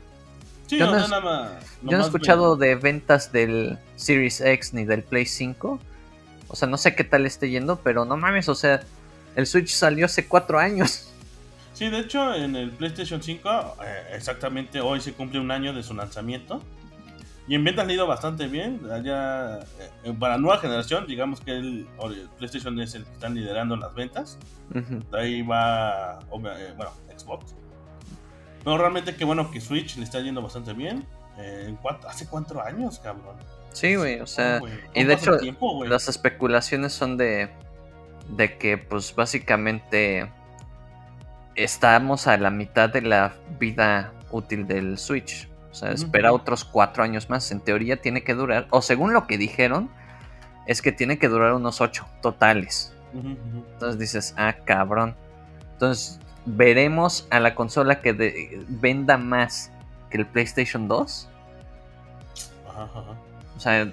[0.66, 1.50] Sí, Yo no nada más.
[1.82, 5.78] Yo no he escuchado de ventas del Series X ni del Play 5.
[6.48, 8.82] O sea, no sé qué tal esté yendo, pero no mames, o sea,
[9.36, 11.08] el Switch salió hace cuatro años.
[11.72, 15.82] Sí, de hecho, en el PlayStation 5, eh, exactamente hoy se cumple un año de
[15.82, 16.62] su lanzamiento.
[17.48, 18.80] Y en ventas ha ido bastante bien.
[19.04, 19.60] Ya,
[20.04, 21.88] eh, para nueva generación, digamos que el,
[22.38, 24.38] PlayStation es el que están liderando las ventas.
[24.70, 27.54] De ahí va, eh, bueno, Xbox.
[28.64, 31.04] Pero realmente qué bueno que Switch le está yendo bastante bien.
[31.38, 33.36] Eh, ¿en cuánto- ¿Hace cuatro años, cabrón?
[33.72, 37.48] Sí, güey, o sea, y ¿cómo de hecho, tiempo, las especulaciones son de,
[38.36, 40.30] de que, pues, básicamente
[41.54, 45.48] estamos a la mitad de la vida útil del Switch.
[45.72, 47.50] O sea, espera otros cuatro años más.
[47.50, 49.90] En teoría tiene que durar, o según lo que dijeron,
[50.66, 52.92] es que tiene que durar unos ocho totales.
[53.14, 55.16] Entonces dices, ah, cabrón.
[55.72, 59.72] Entonces, veremos a la consola que de- venda más
[60.10, 61.28] que el PlayStation 2.
[62.68, 63.16] Ajá, ajá.
[63.56, 63.92] O sea,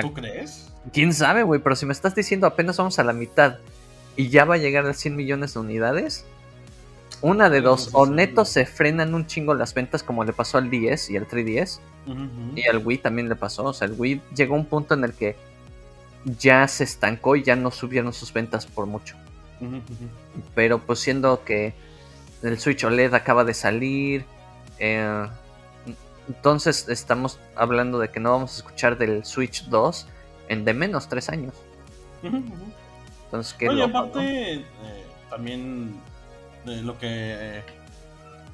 [0.00, 0.72] ¿Tú crees?
[0.92, 3.56] quién sabe, güey, pero si me estás diciendo apenas vamos a la mitad
[4.16, 6.24] y ya va a llegar a 100 millones de unidades,
[7.22, 10.70] una de dos, o neto se frenan un chingo las ventas como le pasó al
[10.70, 12.52] 10 y al 3DS, Ujú, ujú.
[12.56, 15.04] y al Wii también le pasó, o sea, el Wii llegó a un punto en
[15.04, 15.36] el que
[16.24, 19.16] ya se estancó y ya no subieron sus ventas por mucho.
[20.54, 21.74] Pero pues siendo que
[22.42, 24.24] el Switch OLED acaba de salir,
[24.78, 25.26] eh,
[26.28, 30.06] entonces estamos hablando de que no vamos a escuchar del Switch 2
[30.48, 31.54] en de menos 3 años.
[32.22, 33.98] Entonces, qué Oye, loco, ¿no?
[34.00, 34.64] aparte, eh,
[35.30, 35.94] también
[36.68, 37.08] de lo que
[37.58, 37.62] eh,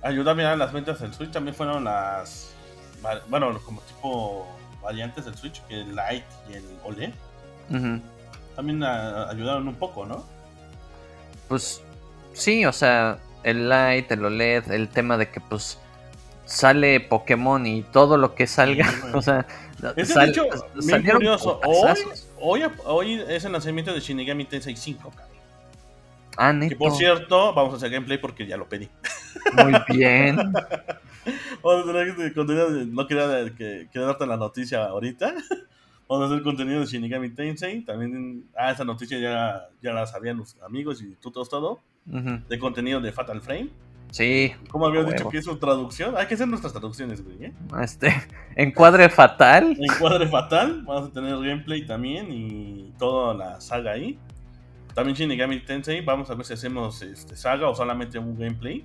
[0.03, 2.50] ayuda a mirar las ventas del Switch también fueron las.
[3.29, 4.46] Bueno, como tipo
[4.83, 7.11] variantes del Switch, que el Lite y el OLED,
[8.57, 10.24] también ayudaron un poco, ¿no?
[11.48, 11.83] Pues
[12.33, 15.79] sí, o sea, el Lite, el OLED, el tema de que pues
[16.46, 19.46] sale Pokémon y todo lo que salga, Sí, o sea,
[19.96, 20.44] Es sal- de hecho,
[20.81, 21.61] salieron curioso.
[21.64, 21.98] Hoy,
[22.40, 25.34] hoy, hoy es el lanzamiento de Shinigami Tensei 5, cabrón.
[26.37, 28.88] Ah, Que por cierto, vamos a hacer gameplay porque ya lo pedí.
[29.53, 30.37] Muy bien.
[31.62, 32.70] Vamos a este contenido.
[32.70, 35.35] de- no quería, que, quería darte la noticia ahorita.
[36.09, 37.81] Vamos a hacer contenido de Shinigami Tensei.
[37.81, 41.81] También, ah, esa noticia ya, ya la sabían los amigos y tú todos todo.
[42.07, 42.40] Ujú.
[42.47, 43.70] De contenido de Fatal Frame.
[44.11, 46.16] Sí, ¿Cómo habías dicho que es su traducción?
[46.16, 47.47] Hay que hacer nuestras traducciones, güey.
[47.47, 47.53] ¿eh?
[47.83, 48.14] este,
[48.55, 49.77] encuadre fatal.
[49.81, 50.83] Encuadre Fatal.
[50.85, 54.18] Vamos a tener gameplay también y toda la saga ahí.
[54.94, 56.00] También Shinigami Tensei.
[56.00, 58.85] Vamos a ver si hacemos este, saga o solamente un gameplay.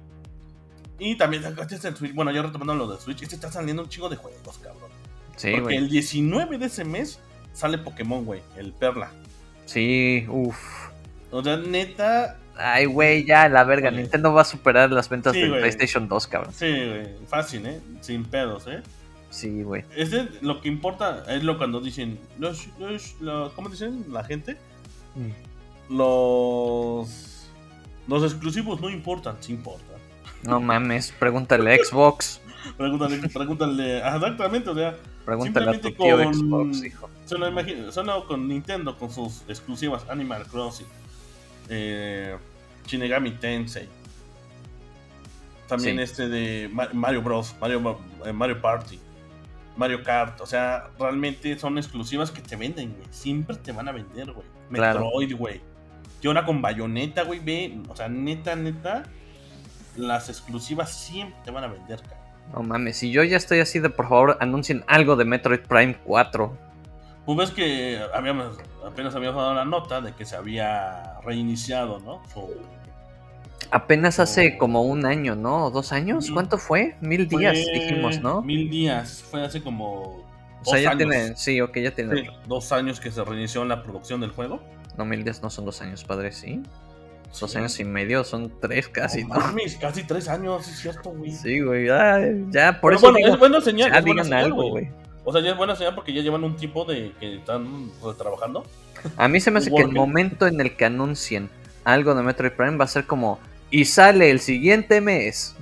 [0.98, 2.14] Y también, este es el Switch.
[2.14, 3.22] Bueno, ya retomando lo de Switch.
[3.22, 4.90] Este está saliendo un chingo de juegos, cabrón.
[5.38, 7.20] Sí, Porque el 19 de ese mes
[7.54, 9.12] sale Pokémon, güey, el Perla.
[9.66, 10.58] Sí, uff.
[11.32, 13.88] O sea, neta, Ay, güey, ya la verga.
[13.90, 14.02] Oye.
[14.02, 15.52] Nintendo va a superar las ventas Sí, del.
[15.60, 16.54] PlayStation 2, cabrón.
[16.54, 17.80] sí, güey, fácil, ¿eh?
[18.02, 18.82] Sin pedos, ¿eh?
[19.30, 19.86] Sí, güey.
[19.96, 24.24] Es de- lo que importa es lo cuando dicen, los, los, los- ¿cómo dicen la
[24.26, 24.58] gente?
[25.90, 27.50] Los,
[28.08, 29.98] los exclusivos no importan, sí importan.
[30.44, 32.42] No mames, pregúntale a Xbox.
[32.78, 37.10] Pregúntale, pregúntale, exactamente, o sea, Pregúntale a tu Simplemente tío con- Xbox, hijo.
[37.26, 40.86] solo, solo con Nintendo, con sus exclusivas Animal Crossing,
[41.70, 42.36] eh,
[42.86, 43.88] Shinigami Tensei,
[45.68, 46.04] también Sí.
[46.04, 49.00] este de Ma- Mario Bros, Mario, eh, Mario Party,
[49.78, 53.94] Mario Kart, o sea, realmente son exclusivas que te venden, güey, siempre te van a
[53.94, 54.46] vender, güey.
[54.70, 55.62] Metroid, güey.
[56.22, 59.04] Y ahora con Bayonetta, güey, ve, o sea, neta, neta,
[59.96, 62.20] las exclusivas siempre te van a vender, cabrón.
[62.54, 65.98] No mames, si yo ya estoy así de por favor anuncien algo de Metroid Prime
[66.04, 66.58] 4.
[67.26, 72.22] Pues ves que habíamos, apenas habíamos dado la nota de que se había reiniciado, ¿no?
[72.34, 72.50] Su-
[73.72, 75.66] Apenas hace como un año, ¿no?
[75.66, 76.32] ¿O ¿Dos años?
[76.34, 76.96] ¿Cuánto fue?
[77.02, 78.42] Mil días, fue dijimos, ¿no?
[78.42, 80.26] Mil días, fue hace como
[80.66, 81.08] O sea, ya años.
[81.10, 81.36] tiene.
[81.36, 82.16] Sí, ok, ya tiene.
[82.24, 84.60] Sí, dos años que se reinició la producción del juego.
[85.00, 86.62] No, mil días no son dos años, padre, ¿sí?
[87.40, 87.58] Dos Sí.
[87.58, 89.40] años y medio, son tres casi, No ¿no?
[89.40, 91.32] mames, casi tres años, es cierto, güey.
[91.32, 93.92] Sí, güey, ay, ya, por Pero eso bueno, digo, es buena señal.
[93.94, 94.90] ya es buena digan señal, algo, güey.
[95.24, 98.66] O sea, ya es buena señal porque ya llevan un tiempo de que están trabajando.
[99.16, 101.50] A mí se me hace que el momento en el que anuncien
[101.86, 103.40] algo de Metroid Prime va a ser como,
[103.72, 105.56] y sale el siguiente mes.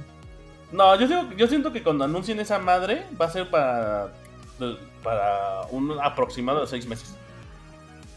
[0.71, 4.08] No, yo, digo- yo siento que cuando anuncien esa madre va a ser para,
[5.04, 7.13] para un aproximado de seis meses.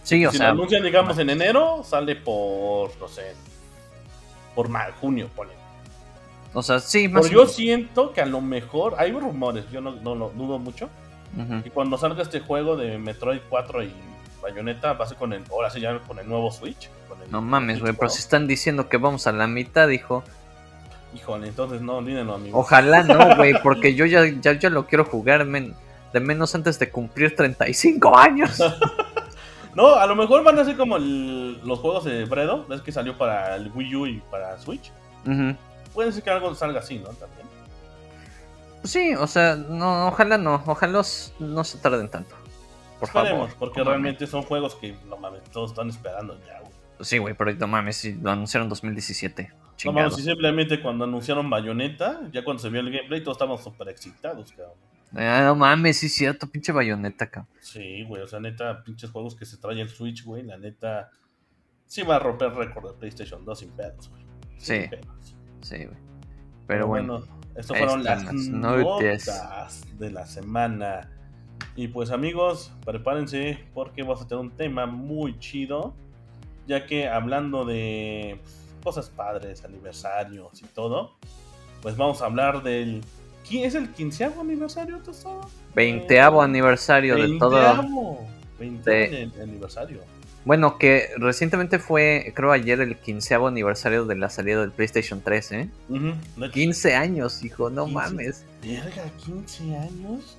[0.02, 3.34] Sí, o si sea, lo anuncian, digamos, en enero, sale por, no sé,
[4.54, 4.68] por
[5.00, 5.54] junio, ponle.
[6.52, 9.92] o sea, sí, más Pero yo siento que a lo mejor, hay rumores, yo no,
[9.92, 10.88] no lo dudo mucho,
[11.62, 13.92] que cuando salga este juego de Metroid 4 y
[14.42, 16.90] Bayonetta, va a ser con el, ahora sí ya con el nuevo Switch.
[17.08, 20.24] con el No mames, güey, pero si están diciendo que vamos a la mitad, dijo.
[21.14, 22.58] Híjole, entonces no, olvídenlo, amigo.
[22.58, 25.74] Ojalá no, güey, porque yo ya, ya, ya lo quiero jugar men,
[26.12, 28.58] de menos antes de cumplir 35 años.
[29.74, 32.90] No, a lo mejor van a ser como el- los juegos de Bredo, ves que
[32.92, 34.90] salió para el Wii U y para Switch.
[35.26, 35.54] Ujú.
[35.94, 37.08] Puede ser que algo salga así, ¿no?
[37.10, 37.46] También.
[38.84, 41.02] Sí, o sea, no, ojalá no, ojalá
[41.38, 42.34] no se tarden tanto.
[42.98, 43.56] Por Esperemos, favor.
[43.58, 46.72] porque realmente son juegos que, no mames, todos están esperando ya, güey.
[47.02, 49.52] Sí, güey, pero no mames, si lo anunciaron en 2017.
[49.84, 53.62] No mames, si simplemente cuando anunciaron Bayonetta, ya cuando se vio el gameplay, todos estábamos
[53.62, 54.74] súper excitados, cabrón.
[55.14, 57.52] Ah, no mames, sí es cierto, pinche bayoneta, cabrón.
[57.60, 61.10] Sí, güey, o sea, neta, pinches juegos que se trae el Switch, güey, la neta,
[61.86, 64.22] sí va a romper récord de PlayStation 2 sin pedos, güey.
[64.58, 64.88] Sin Sí.
[64.88, 65.36] pedos.
[65.62, 65.98] Sí, güey.
[66.66, 67.24] Pero bueno,
[67.56, 69.84] estas ahí fueron las las notas.
[69.98, 71.10] de la semana.
[71.74, 75.94] Y pues amigos, prepárense porque vamos a tener un tema muy chido,
[76.68, 78.40] ya que hablando de
[78.84, 81.16] cosas padres, aniversarios y todo,
[81.82, 83.02] pues vamos a hablar del...
[83.48, 85.48] ¿Quién es el quinceavo aniversario, Tostado?
[85.74, 88.18] Veinteavo aniversario de todo.
[88.58, 90.00] Veinteavo aniversario.
[90.44, 95.52] Bueno, que recientemente fue, creo ayer, el quinceavo aniversario de la salida del PlayStation 3,
[95.52, 95.68] ¿eh?
[96.52, 98.46] 15 años, hijo, no mames.
[98.62, 100.38] Verga, 15 años.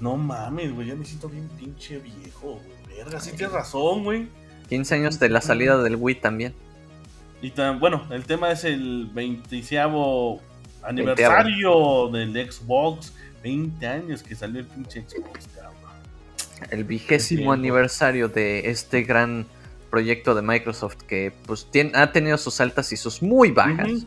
[0.00, 2.96] No mames, güey, ya me siento bien pinche viejo, güey.
[2.96, 4.28] Verga, sí tienes razón, güey.
[4.68, 6.54] 15 años de la salida del Wii también.
[7.42, 9.62] Y tan, bueno, el tema es el 20
[10.82, 13.12] aniversario del Xbox.
[13.42, 15.72] 20 años que salió el pinche Xbox, cabrón.
[16.70, 19.46] El vigésimo aniversario de este gran
[19.90, 24.06] proyecto de Microsoft que pues ha tenido sus altas y sus muy bajas.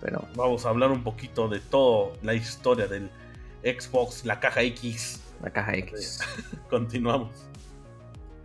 [0.00, 3.08] Pero vamos a hablar un poquito de toda la historia del
[3.62, 5.20] Xbox, la caja X.
[5.42, 6.18] La caja X.
[6.70, 7.30] Continuamos.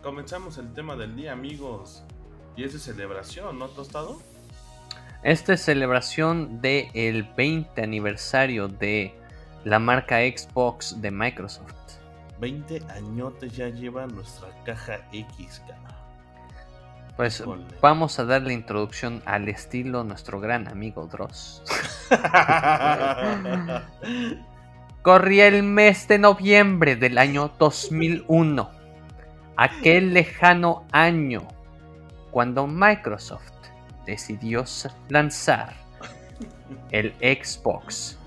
[0.03, 2.03] Comenzamos el tema del día, amigos.
[2.55, 4.21] Y es de celebración, ¿no, Tostado?
[5.23, 9.13] Esta es celebración del 20 aniversario de
[9.63, 11.73] la marca Xbox de Microsoft.
[12.39, 15.63] 20 añotes ya lleva nuestra caja X,
[17.15, 17.43] Pues
[17.81, 21.63] vamos a dar la introducción al estilo nuestro gran amigo Dross.
[25.01, 28.69] Corría el mes de noviembre del año 2001,
[29.55, 31.47] aquel lejano año
[32.29, 33.56] cuando Microsoft
[34.07, 34.63] decidió
[35.09, 35.75] lanzar
[36.91, 38.17] el Xbox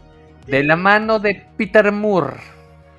[0.47, 2.37] de la mano de Peter Moore.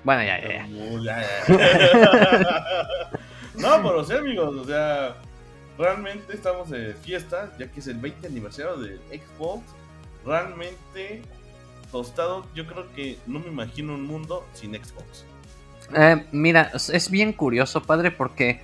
[0.03, 0.67] Bueno, ya, ya.
[3.55, 5.15] no, pero sí, amigos, o sea,
[5.77, 9.61] realmente estamos de fiesta, ya que es el 20 aniversario del Xbox.
[10.25, 11.21] Realmente
[11.91, 15.25] tostado, yo creo que no me imagino un mundo sin Xbox.
[15.95, 18.61] Eh, mira, es bien curioso, padre, porque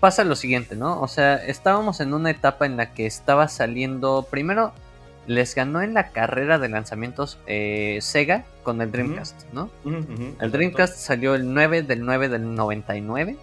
[0.00, 1.00] pasa lo siguiente, ¿no?
[1.00, 4.26] O sea, estábamos en una etapa en la que estaba saliendo.
[4.30, 4.72] Primero,
[5.26, 9.70] les ganó en la carrera de lanzamientos eh, Sega con el Dreamcast, ¿no?
[9.84, 13.36] el Dreamcast salió el 9 del 9 del 99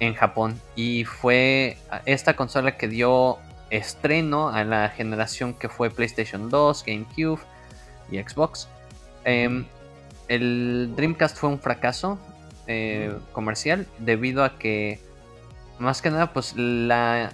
[0.00, 3.38] en Japón y fue esta consola que dio
[3.70, 7.40] estreno a la generación que fue PlayStation 2, GameCube
[8.10, 8.68] y Xbox.
[9.24, 9.66] Em,
[10.28, 12.18] el Dreamcast fue un fracaso
[12.66, 15.00] eh, comercial debido a que,
[15.78, 17.32] más que nada, pues la,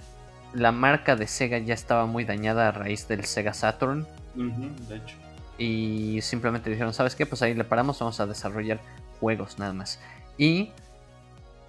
[0.53, 4.05] la, marca de Sega ya estaba muy dañada a raíz del Sega Saturn.
[4.35, 5.15] de hecho.
[5.57, 7.25] Y simplemente dijeron, ¿sabes qué?
[7.25, 8.79] Pues ahí le paramos, vamos a desarrollar
[9.19, 10.01] juegos nada más.
[10.37, 10.71] Y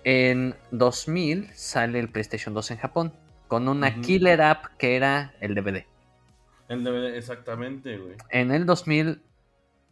[0.04, 3.12] en 2000 sale el PlayStation 2 en Japón
[3.48, 5.84] con una killer app que era el DVD.
[6.68, 8.16] El DVD, exactamente, güey.
[8.30, 9.22] En el 2000,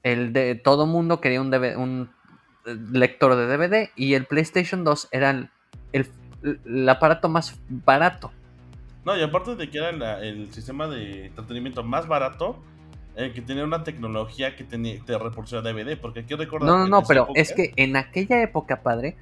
[0.02, 2.10] el de todo mundo quería un, un
[2.66, 5.50] eh, lector de DVD y el PlayStation 2 era
[5.92, 6.10] el,
[6.88, 8.30] aparato más barato.
[9.04, 12.56] No, y aparte de que era el sistema de entretenimiento más barato,
[13.16, 16.68] eh, que tenía una tecnología que tenía, te reproducía DVD, porque aquí recordar...
[16.68, 19.16] No, no, no, pero es que en aquella época, padre,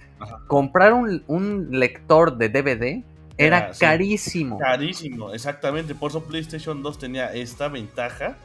[0.46, 3.02] comprar un, un, lector de DVD
[3.37, 4.58] era, carísimo.
[4.58, 5.94] carísimo, exactamente.
[5.94, 8.37] Por eso PlayStation 2 tenía esta ventaja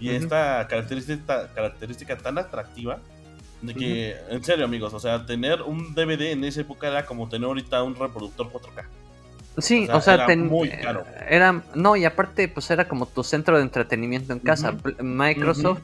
[0.00, 2.98] y esta característica, característica tan atractiva
[3.62, 7.28] de que, en serio, amigos, o sea, tener un DVD en esa época era como
[7.28, 8.84] tener ahorita un reproductor 4K.
[9.58, 11.04] Sí, o sea, era muy caro.
[11.28, 14.76] Era, no, y aparte, pues era como tu centro de entretenimiento en casa.
[15.00, 15.82] Microsoft,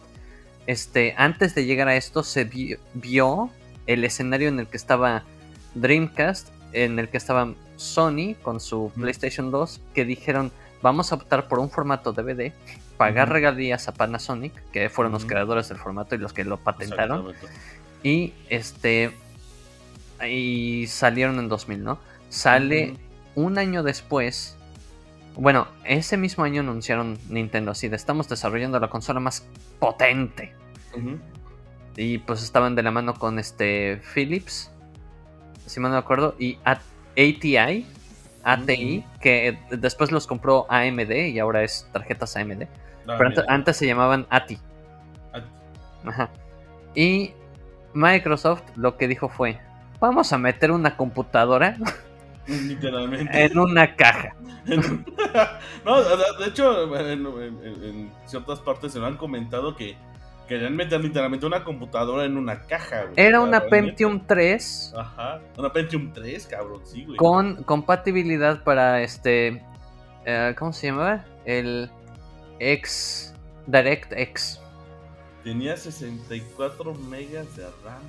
[0.66, 2.44] este, antes de llegar a esto, se
[2.94, 3.50] vio
[3.86, 5.24] el escenario en el que estaba
[5.74, 10.50] Dreamcast, en el que estaba Sony con su PlayStation 2 que dijeron
[10.82, 12.52] vamos a optar por un formato DVD,
[12.96, 17.32] pagar regalías a Panasonic, que fueron los creadores del formato y los que lo patentaron.
[18.02, 19.12] Y este
[20.26, 21.98] y salieron en 2000, ¿no?
[22.28, 22.94] Sale
[23.34, 24.56] un año después.
[25.36, 29.46] Bueno, ese mismo año anunciaron Nintendo así de estamos desarrollando la consola más
[29.78, 30.52] potente.
[31.96, 34.70] Y pues estaban de la mano con este Philips,
[35.66, 37.86] si mal no me acuerdo, y ATI,
[38.44, 42.64] ATI, que después los compró AMD y ahora es tarjetas AMD.
[43.06, 44.58] Pero antes, se llamaban ATI.
[46.04, 46.30] Ajá.
[46.94, 47.32] Y
[47.94, 49.58] Microsoft lo que dijo fue,
[50.00, 51.76] vamos a meter una computadora
[52.46, 53.44] Literalmente.
[53.44, 54.34] en una caja.
[55.84, 59.96] no, de hecho, en, ciertas partes se lo han comentado que
[60.48, 63.14] Querían meter literalmente una computadora en una caja, güey.
[63.16, 64.94] Era una Pentium 3.
[64.96, 65.40] Ajá.
[65.58, 67.16] Una Pentium 3, cabrón, sí, güey.
[67.16, 69.60] Con compatibilidad para este.
[70.24, 71.24] Eh, ¿Cómo se llamaba?
[71.44, 71.90] El
[72.58, 73.34] X.
[73.66, 74.60] Direct X.
[75.44, 78.02] Tenía 64 megas de RAM,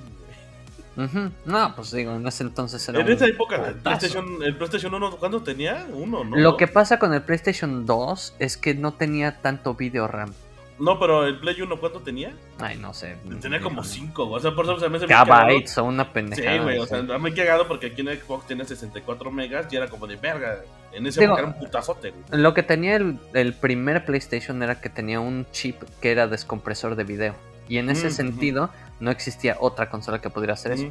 [0.96, 1.30] güey.
[1.44, 3.76] No, pues digo, en ese entonces era En un esa época, el.
[3.76, 5.86] PlayStation, el PlayStation 1, ¿cuánto tenía?
[5.92, 6.36] Uno, ¿no?
[6.36, 10.32] Lo que pasa con el PlayStation 2 es que no tenía tanto video RAM.
[10.78, 12.32] No, pero el Play 1, ¿cuánto tenía?
[12.60, 13.16] Ay, no sé.
[13.40, 15.06] Tenía como 5, o sea, por eso se me hace.
[15.06, 16.62] Gigabytes o una Sí, pendejada.
[16.62, 19.88] güey, o sea, me he cagado porque aquí en Xbox tiene 64 megas y era
[19.88, 20.60] como de verga.
[20.92, 22.22] En ese Digo, era un putazote, güey.
[22.40, 26.94] Lo que tenía el, el primer PlayStation era que tenía un chip que era descompresor
[26.96, 27.34] de video.
[27.68, 30.90] Y en ese Mm, sentido, no existía otra consola que pudiera hacer eso.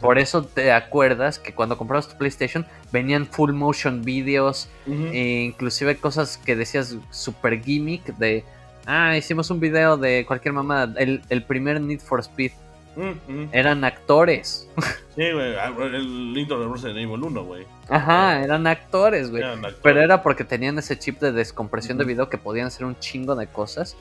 [0.00, 5.96] Por eso te acuerdas que cuando comprabas tu PlayStation venían full motion videos, e inclusive
[5.98, 8.42] cosas que decías super gimmick de,
[8.86, 10.98] ah, hicimos un video de cualquier mamada.
[11.00, 12.52] El, el primer Need for Speed
[12.96, 13.48] Ujú, ujú.
[13.52, 14.68] eran actores.
[15.14, 17.64] Sí, güey, ah, el intro de Resident Evil 1, güey.
[17.88, 19.44] Ajá, eran actores, güey.
[19.80, 23.36] Pero era porque tenían ese chip de descompresión de video que podían hacer un chingo
[23.36, 23.96] de cosas.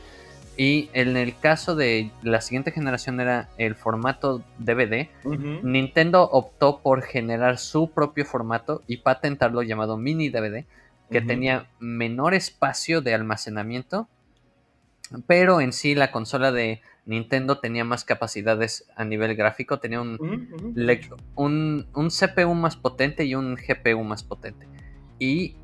[0.57, 5.07] Y en el caso de la siguiente generación era el formato DVD.
[5.61, 10.65] Nintendo optó por generar su propio formato y patentarlo llamado mini DVD,
[11.11, 14.07] que tenía menor espacio de almacenamiento,
[15.27, 20.17] pero en sí la consola de Nintendo tenía más capacidades a nivel gráfico, tenía un,
[21.35, 24.67] un, un CPU más potente y un GPU más potente.
[25.19, 25.55] Y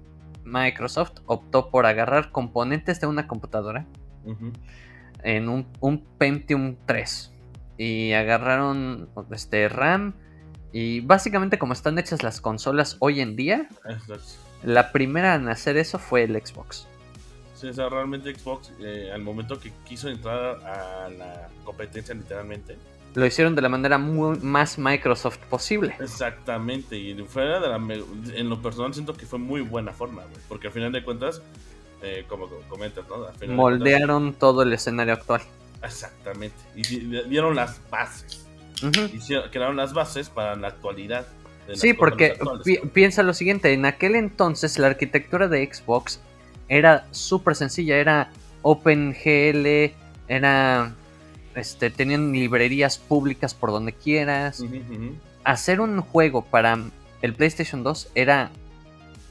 [0.44, 3.86] Microsoft optó por agarrar componentes de una computadora
[5.24, 7.34] en un, un Pentium 3
[7.78, 10.14] y agarraron este RAM
[10.72, 13.70] y básicamente como están hechas las consolas hoy en día,
[14.64, 16.88] la primera en hacer eso fue el Xbox.
[17.60, 22.78] Sí, o sea, realmente Xbox, eh, al momento que quiso entrar a la competencia, literalmente.
[23.16, 25.96] Lo hicieron de la manera muy- más Microsoft posible.
[26.00, 27.76] Exactamente, y fuera de la.
[28.36, 30.38] En lo personal, siento que fue muy buena forma, güey.
[30.48, 31.42] Porque al final de cuentas,
[32.02, 33.16] eh, como comentas, ¿no?
[33.16, 35.42] Al final de cuentas- Moldearon todo el escenario actual.
[35.84, 36.56] exactamente.
[36.76, 38.46] Y di- dieron las bases.
[39.14, 41.26] Hicieron, crearon las bases para la actualidad.
[41.74, 46.20] Sí, porque pi- piensa lo siguiente, en aquel entonces la arquitectura de Xbox
[46.70, 48.30] era súper sencilla, era
[48.62, 49.94] OpenGL,
[50.28, 50.94] era
[51.56, 54.62] este tenían librerías públicas por donde quieras.
[55.44, 56.78] Hacer un juego para
[57.22, 58.52] el PlayStation 2 era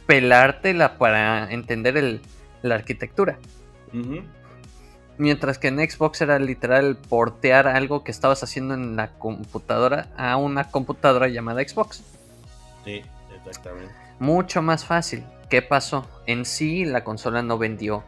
[0.06, 2.20] pelártela para entender el-
[2.62, 3.38] la arquitectura.
[5.16, 10.36] Mientras que en Xbox era literal portear algo que estabas haciendo en la computadora a
[10.36, 12.02] una computadora llamada Xbox.
[12.84, 13.02] Sí,
[13.36, 13.92] exactamente.
[14.18, 15.24] Mucho más fácil.
[15.48, 16.06] ¿Qué pasó?
[16.26, 18.04] En sí la consola no vendió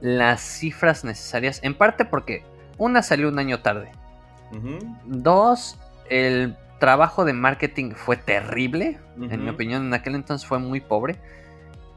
[0.00, 2.44] las cifras necesarias, en parte porque
[2.76, 3.90] una salió un año tarde.
[5.04, 5.78] Dos,
[6.08, 11.16] el trabajo de marketing fue terrible, en mi opinión en aquel entonces fue muy pobre.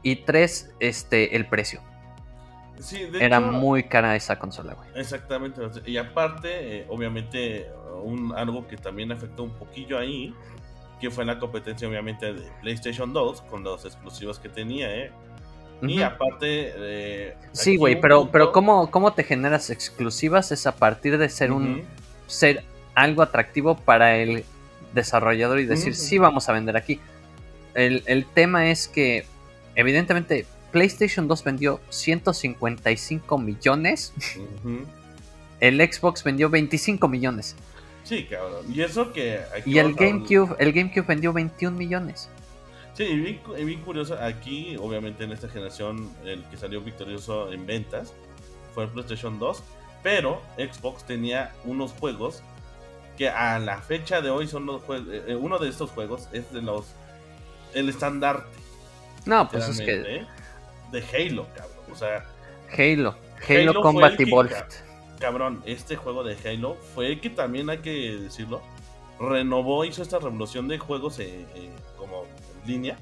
[0.02, 1.80] Y tres, este, el precio.
[2.80, 4.88] Sí, de Era hecho, muy cara esa consola, güey.
[4.96, 5.60] Exactamente.
[5.86, 7.70] Y aparte, eh, obviamente,
[8.02, 10.34] un, algo que también afectó un poquillo ahí,
[11.02, 15.10] que fue la competencia, obviamente, de PlayStation 2 con los exclusivos que tenía, ¿eh?
[15.82, 16.72] Y aparte.
[16.76, 20.52] eh, Sí, güey, pero, punto- pero ¿cómo, ¿cómo te generas exclusivas?
[20.52, 21.82] Es a partir de ser un
[22.28, 22.62] ser
[22.94, 24.44] algo atractivo para el
[24.94, 26.00] desarrollador y decir, Ujú.
[26.00, 27.00] sí, vamos a vender aquí.
[27.74, 29.26] El, el tema es que,
[29.74, 34.12] evidentemente, PlayStation 2 vendió 155 millones,
[35.60, 37.56] el Xbox vendió 25 millones
[38.04, 38.64] Sí, cabrón.
[38.72, 39.40] Y eso que.
[39.56, 42.28] aquí y el GameCube, el GameCube vendió 21 millones.
[42.94, 46.80] Sí, y bien, cu- y bien curioso, aquí, obviamente, en esta generación, el que salió
[46.80, 48.12] victorioso en ventas
[48.74, 49.62] fue el PlayStation 2,
[50.02, 52.42] pero Xbox tenía unos juegos
[53.16, 55.06] que a la fecha de hoy son los juegos.
[55.10, 56.86] eh, uno de estos juegos es de los.
[57.72, 58.46] El estandarte,
[59.24, 60.26] No, pues es que
[60.90, 61.76] de Halo, cabrón.
[61.90, 62.24] O sea,
[62.76, 63.14] Halo,
[63.48, 64.64] Halo, Halo Combat Evolved.
[65.22, 68.60] Cabrón, este juego de Halo fue el que también hay que decirlo.
[69.20, 72.24] Renovó, hizo esta revolución de juegos eh, eh, como
[72.64, 72.98] en línea.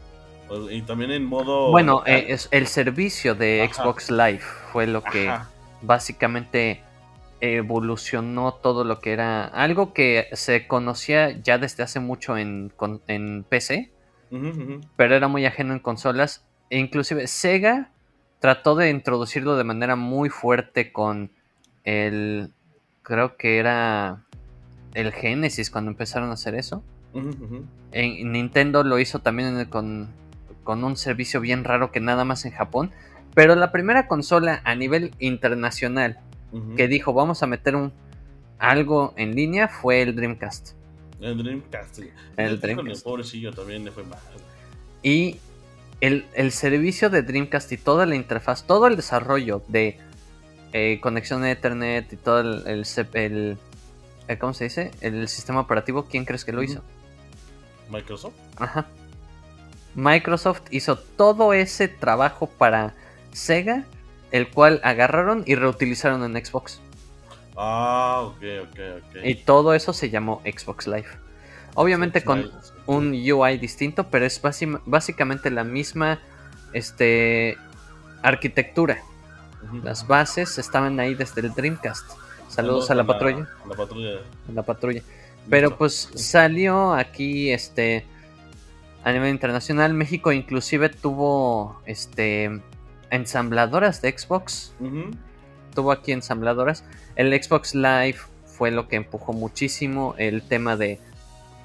[0.70, 1.70] Y también en modo.
[1.70, 3.72] Bueno, eh, es el servicio de Ajá.
[3.72, 4.42] Xbox Live
[4.72, 5.48] fue lo que Ajá.
[5.80, 6.82] básicamente
[7.40, 12.70] evolucionó todo lo que era algo que se conocía ya desde hace mucho en,
[13.06, 13.90] en PC,
[14.96, 16.44] pero era muy ajeno en consolas.
[16.68, 17.92] E inclusive Sega
[18.40, 21.30] trató de introducirlo de manera muy fuerte con
[21.84, 22.50] el,
[23.02, 24.22] creo que era
[24.94, 26.82] el Genesis cuando empezaron a hacer eso.
[27.92, 30.08] En Nintendo lo hizo también el- con,
[30.64, 32.90] con un servicio bien raro que nada más en Japón.
[33.34, 36.18] Pero la primera consola a nivel internacional
[36.76, 37.92] que dijo vamos a meter un
[38.58, 40.72] algo en línea fue el Dreamcast.
[41.20, 41.94] El Dreamcast.
[41.96, 42.10] sí.
[42.36, 43.04] El Dreamcast.
[43.04, 44.18] pobrecillo también le fue mal.
[45.02, 45.36] Y
[46.00, 49.98] el, el servicio de Dreamcast y toda la interfaz, todo el desarrollo de
[50.72, 53.58] eh, conexión a Ethernet y todo el, el, C- el-
[54.28, 54.90] eh, ¿cómo se dice?
[55.00, 56.82] El sistema operativo, ¿quién crees que lo hizo?
[57.90, 58.34] Microsoft.
[58.56, 58.86] Ajá.
[59.94, 62.94] Microsoft hizo todo ese trabajo para
[63.32, 63.84] Sega,
[64.30, 66.80] el cual agarraron y reutilizaron en Xbox.
[67.56, 69.16] Ah, ok, ok, ok.
[69.24, 71.08] Y todo eso se llamó Xbox Live.
[71.74, 74.40] Obviamente con Xbox Live, un UI distinto, pero es
[74.86, 76.20] básicamente la misma
[76.72, 77.56] este,
[78.22, 78.98] arquitectura.
[79.82, 82.10] Las bases estaban ahí desde el Dreamcast.
[82.48, 83.48] Saludos a la patrulla.
[83.64, 84.10] A la patrulla.
[84.48, 85.02] a la patrulla.
[85.48, 88.04] Pero pues salió aquí este
[89.04, 89.94] a nivel internacional.
[89.94, 92.60] México inclusive tuvo este
[93.10, 94.72] ensambladoras de Xbox.
[95.74, 96.84] Tuvo aquí ensambladoras.
[97.16, 101.00] El Xbox Live fue lo que empujó muchísimo el tema de,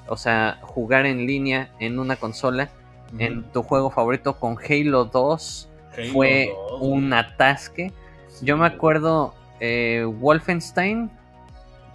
[0.08, 2.70] o sea, jugar en línea en una consola,
[3.18, 5.68] en tu juego favorito con Halo 2.
[5.96, 7.92] Halo fue 2, un atasque.
[8.28, 11.10] sí, Yo me acuerdo, eh, Wolfenstein,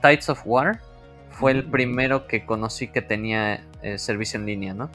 [0.02, 0.80] Tides of War,
[1.30, 4.90] fue el primero que conocí que tenía eh, servicio en línea, ¿no?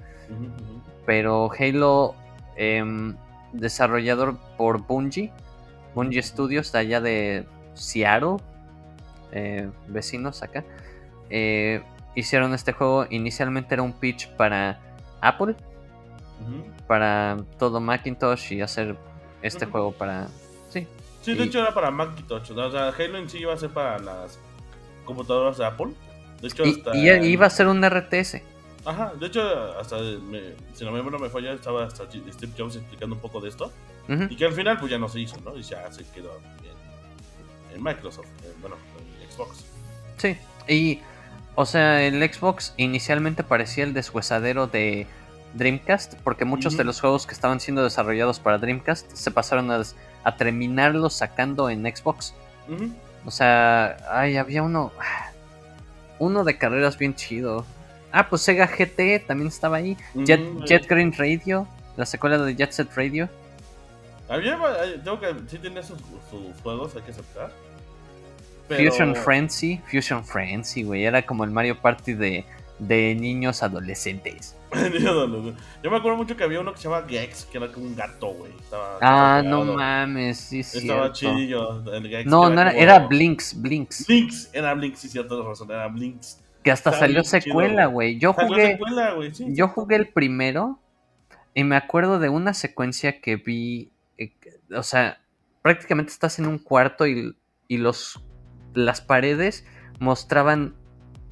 [1.06, 2.14] Pero Halo,
[2.56, 3.16] em,
[3.52, 5.32] desarrollador por Bungie,
[5.94, 8.36] Bungie Studios de allá de Seattle,
[9.32, 10.64] eh, vecinos acá,
[11.30, 11.82] eh,
[12.14, 13.06] hicieron este juego.
[13.10, 14.78] Inicialmente era un pitch para
[15.20, 15.54] Apple,
[16.86, 18.96] Para todo Macintosh y hacer
[19.42, 20.28] este juego para...
[20.70, 20.86] Sí,
[21.22, 22.50] Sí, de Y- hecho era para Macintosh.
[22.52, 24.38] O sea, Halo en sí iba a ser para las
[25.04, 25.92] computadoras de Apple.
[26.40, 26.96] De hecho, y, hasta.
[26.96, 28.42] y iba a ser un RTS.
[28.84, 29.42] Aja, de hecho,
[29.80, 29.96] hasta.
[29.98, 33.48] me- si no me no me falla, estaba hasta Steve Jobs explicando un poco de
[33.48, 33.72] esto.
[34.08, 35.56] Y que al final, pues ya no se hizo, ¿no?
[35.56, 36.30] Y ya se quedó
[37.70, 38.26] en, en Microsoft.
[38.44, 38.76] en- bueno,
[39.20, 39.64] en Xbox.
[40.18, 40.36] Sí,
[40.68, 41.00] y
[41.56, 45.08] o sea, el Xbox inicialmente parecía el deshuesadero de
[45.54, 49.82] Dreamcast, porque muchos de los juegos que estaban siendo desarrollados para Dreamcast se pasaron a,
[50.24, 52.34] a terminarlos sacando en Xbox.
[53.24, 54.92] O sea, ay, había uno,
[56.18, 57.64] uno de carreras bien chido.
[58.12, 59.96] Ah, pues Sega GT también estaba ahí.
[60.14, 61.66] Jet, Jet Green Radio,
[61.96, 63.28] la secuela de Jet Set Radio.
[64.28, 64.58] Había,
[65.04, 65.98] tengo que, sí tenía sus,
[66.30, 67.50] sus juegos, hay que aceptar.
[68.68, 72.44] Pero- Fusion Frenzy, Fusion Frenzy, güey, era como el Mario Party de,
[72.78, 74.54] de niños adolescentes.
[75.82, 77.96] Yo me acuerdo mucho que había uno que se llama Gex, que era como un
[77.96, 78.52] gato, güey.
[78.58, 81.92] Estaba- Ah, estaba no mames, sí, es Estaba chidillo.
[81.92, 84.06] El Gex, No, no era, como- era Blinks, Blinks.
[84.06, 86.40] Blinks, era Blinks, sí, cierto, razón, era Blinks.
[86.62, 88.18] Que hasta salió secuela, güey.
[88.18, 89.72] Yo Salió jugué, secuela, sí, yo sí.
[89.74, 90.80] jugué el primero
[91.54, 93.90] y me acuerdo de una secuencia que vi.
[94.18, 94.32] eh,
[94.74, 95.20] o sea,
[95.62, 97.36] prácticamente estás en un cuarto y,
[97.68, 98.20] y los
[98.74, 99.64] las paredes
[100.00, 100.74] mostraban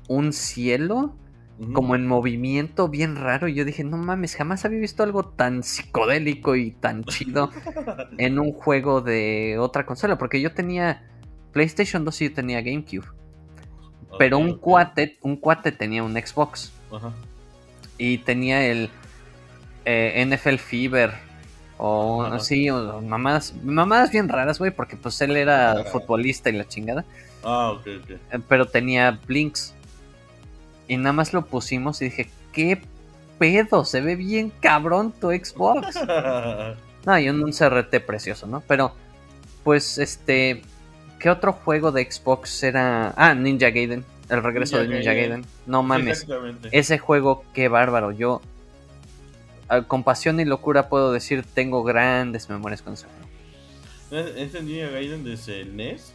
[0.08, 1.16] un cielo
[1.72, 3.46] Como en movimiento bien raro.
[3.46, 7.50] Y yo dije, no mames, jamás había visto algo tan psicodélico y tan chido
[8.18, 10.18] en un juego de otra consola.
[10.18, 11.08] Porque yo tenía
[11.52, 13.06] PlayStation 2 y yo tenía GameCube.
[14.18, 14.60] Pero un ok.
[14.60, 16.72] cuate, un cuate tenía un Xbox.
[16.92, 17.12] Ajá.
[17.98, 18.90] Y tenía el
[19.84, 21.12] eh, NFL Fever.
[21.76, 22.36] O Ajá.
[22.36, 27.04] así, o mamadas, mamadas bien raras, güey, porque pues él era futbolista y la chingada.
[27.42, 28.42] Ah, ok, ok.
[28.48, 29.73] Pero tenía Blinks.
[30.88, 32.80] Y nada más lo pusimos y dije, ¿qué
[33.38, 33.84] pedo?
[33.84, 35.98] Se ve bien cabrón tu Xbox.
[37.06, 38.62] No, y un, un CRT precioso, ¿no?
[38.66, 38.94] Pero,
[39.62, 40.62] pues, este.
[41.18, 43.12] ¿Qué otro juego de Xbox era?
[43.18, 44.06] Ah, Ninja Gaiden.
[44.30, 45.30] El regreso Ninja de Ninja Gaiden.
[45.42, 45.46] Gaiden.
[45.66, 46.26] No mames.
[46.72, 48.10] Ese juego, qué bárbaro.
[48.10, 48.40] Yo,
[49.68, 54.26] ah, con pasión y locura, puedo decir, tengo grandes memorias con ese juego.
[54.26, 56.13] E- Ese Ninja Gaiden desde el NES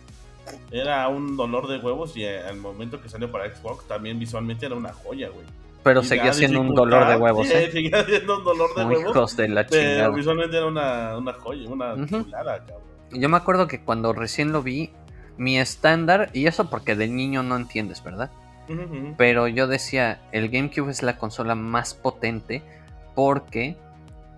[0.71, 4.65] era un dolor de huevos y eh, al momento que salió para Xbox también visualmente
[4.65, 5.45] era una joya, güey.
[5.83, 7.69] Pero Y seguía la siendo un dolor de huevos, ¿eh?
[7.71, 9.11] Seguía siendo un dolor de Muy huevos.
[9.15, 10.09] hijos de la Pero chingada.
[10.09, 12.83] visualmente era una, una joya, una chulada, cabrón.
[13.11, 14.91] Yo me acuerdo que cuando recién lo vi,
[15.37, 18.29] mi estándar, y eso porque de niño no entiendes, ¿verdad?
[19.17, 22.61] Pero yo decía, el GameCube es la consola más potente
[23.15, 23.77] porque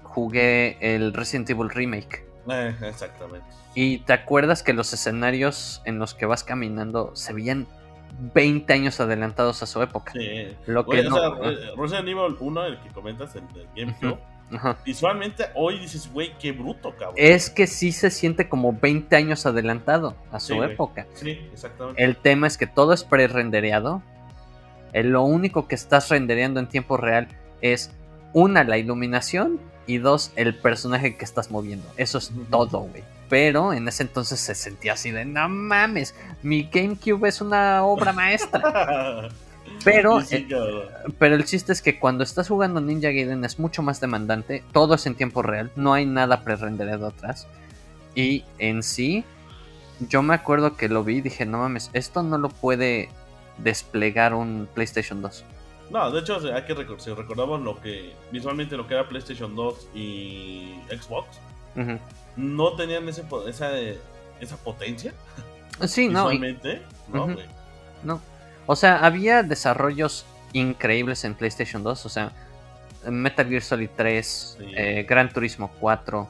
[0.04, 2.26] jugué el Resident Evil Remake.
[2.50, 3.46] Eh, exactamente.
[3.76, 7.68] Y te acuerdas que los escenarios en los que vas caminando se veían
[8.34, 10.12] 20 años adelantados a su época.
[10.14, 10.56] Sí.
[10.66, 11.16] Lo Oye, que o no.
[11.16, 14.20] sea, eh, Resident Evil 1, el que comentas, el del GameCube,
[14.86, 17.16] visualmente hoy dices, güey, qué bruto, cabrón.
[17.18, 21.08] Es que sí se siente como 20 años adelantado a su Sí, época.
[21.14, 22.04] Sí, exactamente.
[22.04, 24.02] El tema es que todo es pre-rendereado.
[24.94, 27.30] Eh, Lo único que estás rendereando en tiempo real
[27.62, 27.92] es
[28.34, 29.60] una, la iluminación
[29.96, 31.88] y dos, el personaje que estás moviendo.
[31.98, 33.04] Eso es todo, güey.
[33.30, 38.12] Pero en ese entonces se sentía así de, no mames, mi GameCube es una obra
[38.14, 39.30] maestra.
[39.84, 43.58] Pero, Sí, sí, eh, pero el chiste es que cuando estás jugando Ninja Gaiden es
[43.58, 44.64] mucho más demandante.
[44.74, 45.72] Todo es en tiempo real.
[45.76, 47.48] No hay nada pre-rendereado atrás.
[48.14, 49.24] Y en sí,
[50.10, 53.10] yo me acuerdo que lo vi y dije, no mames, esto no lo puede
[53.58, 55.46] desplegar un PlayStation 2.
[55.92, 59.56] No, de hecho, hay que recordar, si recordamos lo que visualmente lo que era PlayStation
[59.56, 61.28] 2 y Xbox,
[62.38, 63.72] no tenían ese, esa,
[64.40, 65.14] esa potencia
[65.86, 66.82] Sí, no, y- visualmente,
[67.12, 67.46] ¿no, güey?
[68.04, 68.22] no.
[68.68, 72.06] O sea, había desarrollos increíbles en PlayStation 2.
[72.06, 72.32] O sea,
[73.10, 74.72] Metal Gear Solid 3, Sí.
[74.78, 76.28] eh, Gran Turismo 4.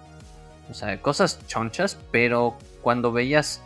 [0.70, 3.62] O sea, cosas chonchas, pero cuando veías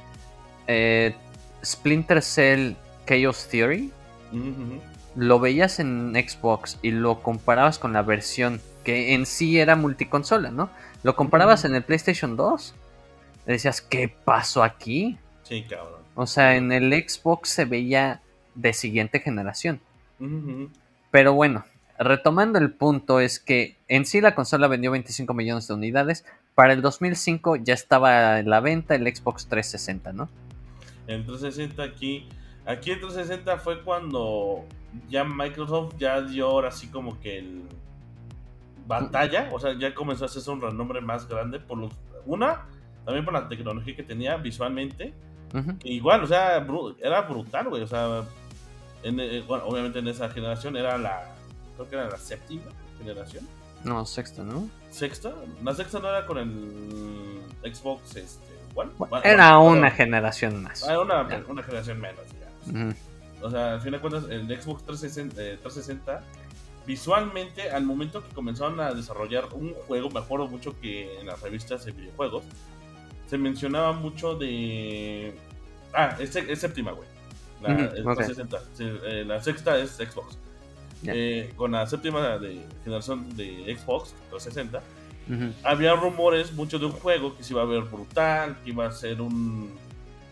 [0.67, 1.15] eh,
[1.63, 2.73] Splinter Cell
[3.05, 3.91] Chaos Theory.
[5.15, 10.51] Lo veías en Xbox y lo comparabas con la versión que en sí era multiconsola,
[10.51, 10.69] ¿no?
[11.03, 12.75] Lo comparabas en el PlayStation 2,
[13.47, 15.17] y decías, ¿qué pasó aquí?
[15.43, 16.01] Sí, cabrón.
[16.15, 18.21] O sea, en el Xbox se veía
[18.55, 19.79] de siguiente generación.
[21.11, 21.65] Pero bueno,
[21.99, 26.25] retomando el punto es que en sí la consola vendió 25 millones de unidades.
[26.55, 30.29] Para el 2005 ya estaba en la venta el Xbox 360, ¿no?
[31.07, 32.27] En 360 aquí,
[32.65, 34.65] aquí en 360 fue cuando
[35.09, 37.63] ya Microsoft ya dio ahora sí como que el
[38.87, 41.91] batalla, o sea, ya comenzó a hacerse un renombre más grande por los
[42.25, 42.65] una,
[43.03, 45.13] también por la tecnología que tenía visualmente,
[45.83, 48.23] igual, o sea, bru- era brutal, güey, o sea,
[49.03, 51.33] en, eh, bueno, obviamente en esa generación era la
[51.75, 52.63] creo que era la séptima
[52.97, 53.47] generación,
[53.83, 54.67] No, sexto, ¿no?
[54.89, 55.31] sexta,
[55.63, 58.91] la sexta no era con el Xbox este, One?
[58.97, 60.87] Bueno, Era bueno, una generación más.
[60.87, 61.43] Ah, una, Ya.
[61.47, 62.25] una generación menos,
[63.41, 66.23] O sea, al fin de cuentas, el Xbox 360, eh, 360,
[66.87, 71.41] visualmente, al momento que comenzaron a desarrollar un juego, me acuerdo mucho que en las
[71.41, 72.43] revistas de videojuegos,
[73.27, 75.35] se mencionaba mucho de...
[75.93, 77.07] Ah, es, es séptima, güey.
[77.61, 78.15] La, Ujú, el ok.
[78.17, 78.59] 360.
[78.73, 80.37] Sí, eh, la sexta es Xbox.
[81.07, 84.81] Eh, con la séptima de generación de Xbox 360,
[85.29, 85.53] Ujú.
[85.63, 88.91] había rumores mucho de un juego que se iba a ver brutal, que iba a
[88.91, 89.71] ser un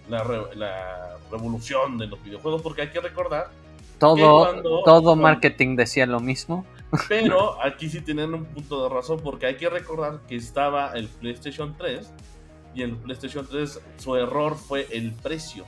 [0.10, 3.50] la, re- la revolución de los videojuegos, porque hay que recordar,
[4.00, 6.66] Todo, cuando- todo marketing decía lo mismo.
[7.08, 11.08] pero aquí sí tienen un punto de razón, porque hay que recordar que estaba el
[11.08, 12.12] PlayStation 3
[12.76, 15.66] y el PlayStation 3 su error fue el precio.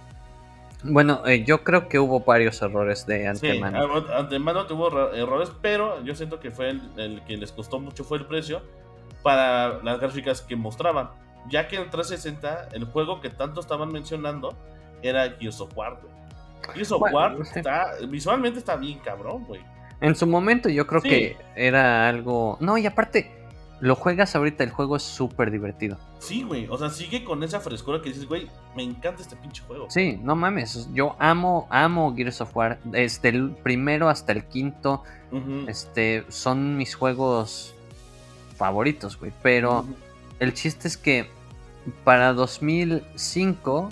[0.83, 3.79] Bueno, eh, yo creo que hubo varios errores de Sí, antemano.
[4.09, 7.79] a- antemano tuvo erro- errores, pero yo siento que fue el, el que les costó
[7.79, 8.61] mucho fue el precio
[9.23, 11.09] para las gráficas que mostraban.
[11.49, 14.55] Ya que en 360, el juego que tanto estaban mencionando
[15.01, 16.13] era Gears of War, güey.
[16.73, 17.51] Gears of Bueno, War sí.
[17.59, 19.61] está, visualmente está bien cabrón, güey.
[20.01, 21.09] En su momento yo creo Sí.
[21.09, 22.57] que era algo...
[22.59, 23.31] No, y aparte,
[23.79, 25.97] lo juegas ahorita, el juego es súper divertido.
[26.19, 26.67] Sí, güey.
[26.69, 29.85] O sea, sigue con esa frescura que dices, güey, me encanta este pinche juego.
[29.89, 32.79] Sí, no mames, yo amo, amo Gears of War.
[32.83, 35.03] Desde el primero hasta el quinto,
[35.67, 37.75] este, son mis juegos
[38.57, 39.31] favoritos, güey.
[39.43, 39.85] Pero.
[40.39, 41.29] El chiste es que
[42.03, 43.89] para 2005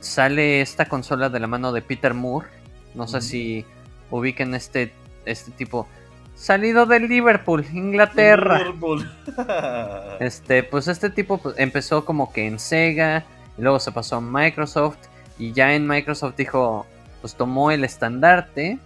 [0.00, 2.48] sale esta consola de la mano de Peter Moore.
[2.94, 3.64] No sé si
[4.10, 4.92] ubiquen este,
[5.24, 5.86] este tipo.
[6.34, 8.58] Salido de Liverpool, Inglaterra.
[8.58, 9.10] Liverpool.
[10.20, 13.24] Este, pues este tipo pues, empezó como que en Sega,
[13.56, 14.98] y luego se pasó a Microsoft,
[15.38, 16.86] y ya en Microsoft dijo,
[17.20, 18.78] pues tomó el estandarte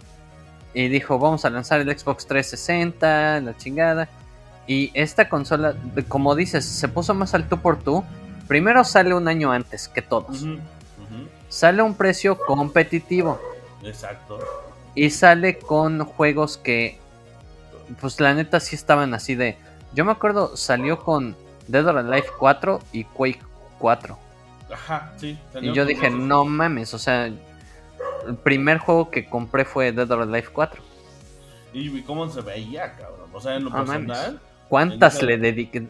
[0.73, 4.09] y dijo, vamos a lanzar el Xbox 360, la chingada.
[4.67, 5.75] Y esta consola,
[6.07, 8.03] como dices, se puso más al tú por tú.
[8.47, 10.45] Primero sale un año antes que todos.
[11.49, 13.39] Sale a un precio competitivo.
[13.83, 14.39] Exacto.
[14.95, 16.99] Y sale con juegos que,
[18.01, 19.57] pues la neta sí estaban así de...
[19.93, 21.35] Yo me acuerdo, salió con
[21.67, 23.41] Dead or Alive 4 y Quake
[23.79, 24.17] 4.
[24.73, 25.37] Ajá, sí.
[25.61, 26.19] Y yo dije, esos.
[26.19, 27.37] no mames, o sea, el
[28.43, 30.81] primer juego que compré fue Dead or Alive 4.
[31.73, 33.29] Y cómo se veía, cabrón.
[33.33, 34.17] O sea, en lo mames.
[34.69, 35.79] ¿Cuántas le dediqué?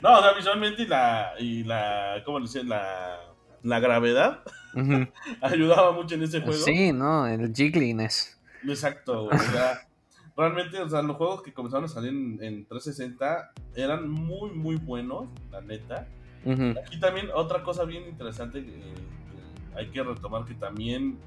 [0.00, 1.32] No, o sea, visualmente y la.
[1.38, 2.68] Y la ¿Cómo le dicen?
[2.68, 3.18] La,
[3.62, 4.40] la gravedad
[5.40, 6.62] ayudaba mucho en ese juego.
[6.62, 8.38] Sí, no, el Jiggliness.
[8.68, 9.38] Exacto, güey.
[9.38, 9.88] O sea,
[10.36, 14.76] realmente, o sea, los juegos que comenzaron a salir en, en 360 eran muy, muy
[14.76, 16.06] buenos, la neta.
[16.44, 16.74] Ujú.
[16.86, 21.18] Aquí también otra cosa bien interesante que, que hay que retomar que también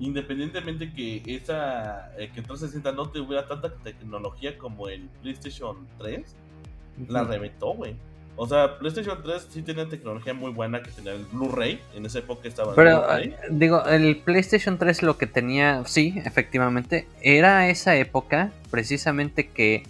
[0.00, 6.22] independientemente que esa eh, que 360 no tuviera tanta tecnología como el PlayStation 3
[7.08, 7.94] la reventó, güey.
[8.34, 11.78] O sea, PlayStation 3 sí tenía tecnología muy buena que tenía el Blu-ray.
[11.94, 13.28] En esa época estaba el Pero, Blu-ray.
[13.28, 19.82] eh, digo, el PlayStation 3 lo que tenía, sí, efectivamente, era esa época precisamente que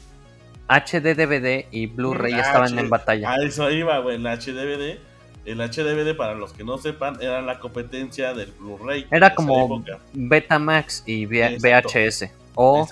[0.69, 2.81] HD DVD y Blu-ray Mm, estaban HD.
[2.81, 3.31] en batalla.
[3.33, 4.17] A eso iba, güey.
[4.17, 4.99] El HDVD.
[5.45, 9.07] El HDVD, para los que no sepan, era la competencia del Blu-ray.
[9.11, 9.83] Era como.
[10.13, 11.27] Betamax y.
[11.27, 12.31] VHS.
[12.55, 12.87] O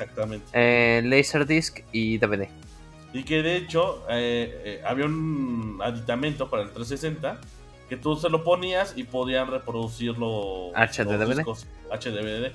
[0.52, 2.48] eh, Laserdisc y DVD.
[3.12, 7.40] Y que de hecho eh, eh, había un aditamento para el 360
[7.90, 11.44] que tú se lo ponías y podían reproducirlo HDDVD.
[11.90, 12.52] HDVD.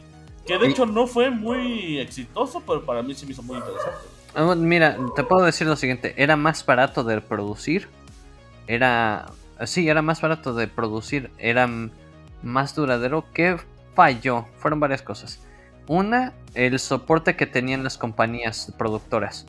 [0.47, 3.97] Que de hecho no fue muy exitoso, pero para mí sí me hizo muy interesante.
[4.33, 7.87] Ah, mira, te puedo decir lo siguiente, era más barato de producir,
[8.67, 9.27] era...
[9.63, 11.69] Sí, era más barato de producir, era
[12.41, 13.25] más duradero.
[13.33, 13.57] ¿Qué
[13.95, 14.45] falló?
[14.57, 15.39] Fueron varias cosas.
[15.87, 19.45] Una, el soporte que tenían las compañías productoras.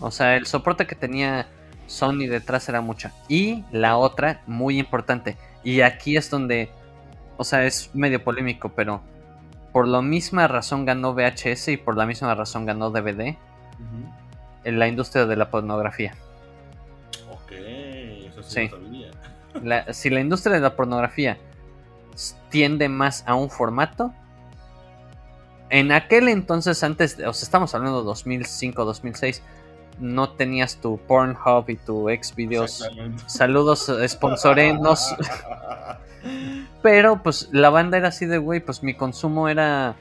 [0.00, 1.46] O sea, el soporte que tenía
[1.86, 3.12] Sony detrás era mucha.
[3.28, 6.70] Y la otra, muy importante, y aquí es donde,
[7.36, 9.02] o sea, es medio polémico, pero
[9.72, 13.36] por la misma razón ganó VHS y por la misma razón ganó DVD
[14.64, 16.14] en la industria de la pornografía.
[17.30, 18.70] Ok, eso sí,
[19.92, 21.38] si la industria de la pornografía
[22.50, 24.12] tiende más a un formato,
[25.70, 29.42] en aquel entonces, antes, o sea, estamos hablando de 2005, 2006,
[30.00, 32.88] no tenías tu Pornhub y tu Xvideos.
[33.26, 35.14] Saludos, sponsorenos.
[36.82, 39.96] Pero pues la banda era así de, güey, pues mi consumo era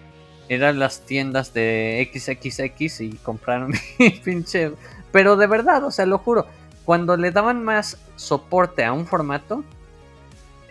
[0.50, 4.72] eran las tiendas de XXX y compraron mi pinche...
[5.12, 6.48] Pero de verdad, o sea, lo juro,
[6.90, 9.64] cuando le daban más soporte a un formato,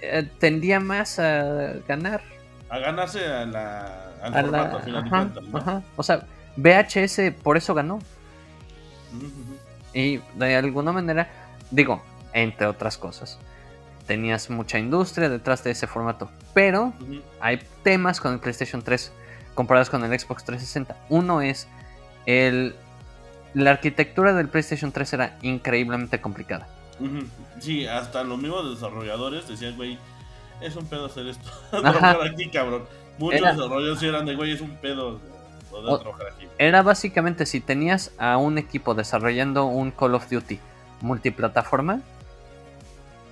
[0.02, 2.22] eh, tendía más a ganar.
[2.68, 5.44] A ganarse a la, al formato, al final de cuentas,
[5.94, 8.00] O sea, VHS por eso ganó.
[9.94, 11.30] Y de alguna manera,
[11.70, 12.02] digo,
[12.32, 13.38] entre otras cosas,
[14.08, 16.32] tenías mucha industria detrás de ese formato.
[16.52, 16.94] Pero
[17.38, 19.12] hay temas con el PlayStation 3
[19.54, 20.96] comparados con el Xbox 360.
[21.10, 21.68] Uno es
[22.26, 22.74] el
[23.58, 26.68] la arquitectura del PlayStation 3 era increíblemente complicada.
[27.60, 29.98] Sí, hasta los mismos desarrolladores decían, güey,
[30.60, 31.50] es un pedo hacer esto.
[31.70, 32.84] trabajar aquí, cabrón.
[33.18, 35.20] Muchos desarrolladores eran de, güey, es un pedo
[35.70, 36.46] trabajar aquí.
[36.58, 40.58] Era básicamente si tenías a un equipo desarrollando un Call of Duty
[41.00, 42.00] multiplataforma,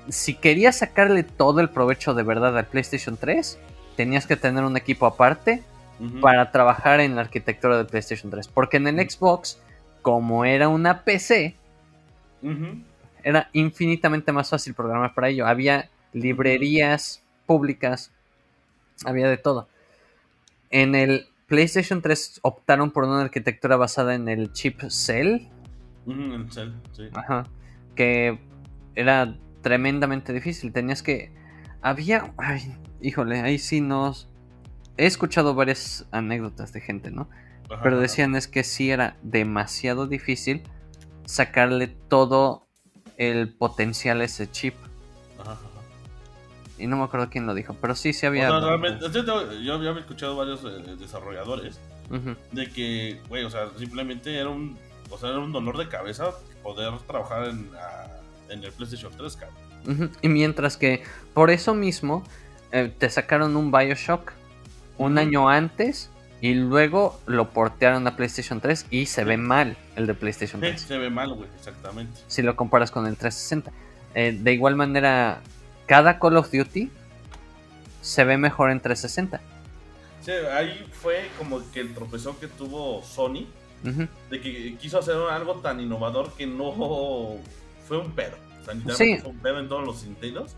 [0.08, 3.58] si querías sacarle todo el provecho de verdad al PlayStation 3,
[3.96, 5.62] tenías que tener un equipo aparte
[6.20, 8.48] para trabajar en la arquitectura del PlayStation 3.
[8.48, 9.58] Porque en el Xbox,
[10.06, 11.56] como era una PC,
[13.24, 15.48] era infinitamente más fácil programar para ello.
[15.48, 18.12] Había librerías públicas,
[19.04, 19.66] había de todo.
[20.70, 25.48] En el PlayStation 3 optaron por una arquitectura basada en el chip Cell.
[26.52, 27.08] Cell, sí.
[27.12, 27.48] Ajá.
[27.96, 28.38] Que
[28.94, 30.72] era tremendamente difícil.
[30.72, 31.32] Tenías que.
[31.82, 32.32] Había.
[32.36, 34.28] Ay, híjole, ahí sí nos.
[34.98, 37.28] He escuchado varias anécdotas de gente, ¿no?
[37.82, 40.62] Pero decían es que sí era demasiado difícil
[41.24, 42.66] sacarle todo
[43.16, 44.74] el potencial a ese chip.
[46.78, 48.48] Y no me acuerdo quién lo dijo, pero sí, sí había.
[48.48, 51.80] yo había escuchado varios eh, desarrolladores
[52.52, 54.78] de que, güey, o sea, simplemente era un,
[55.10, 57.70] o sea, era un dolor de cabeza poder trabajar en,
[58.50, 60.10] en el PlayStation 3, cabrón.
[60.20, 61.02] Y mientras que
[61.32, 62.24] por eso mismo
[62.72, 64.32] eh, te sacaron un Bioshock
[64.98, 66.10] un año antes
[66.40, 70.80] y luego lo portearon a PlayStation 3 y se ve mal el de PlayStation 3.
[70.80, 72.20] se ve mal, güey, exactamente.
[72.26, 73.72] Si lo comparas con el 360.
[74.14, 75.40] Eh, de igual manera,
[75.86, 76.90] cada Call of Duty
[78.00, 79.40] se ve mejor en 360.
[80.22, 83.46] Sí, ahí fue como que el tropezón que tuvo Sony,
[84.30, 86.72] de que quiso hacer algo tan innovador que no
[87.86, 88.36] fue un pedo.
[88.60, 90.56] O sea, fue un pedo en todos los sentidos.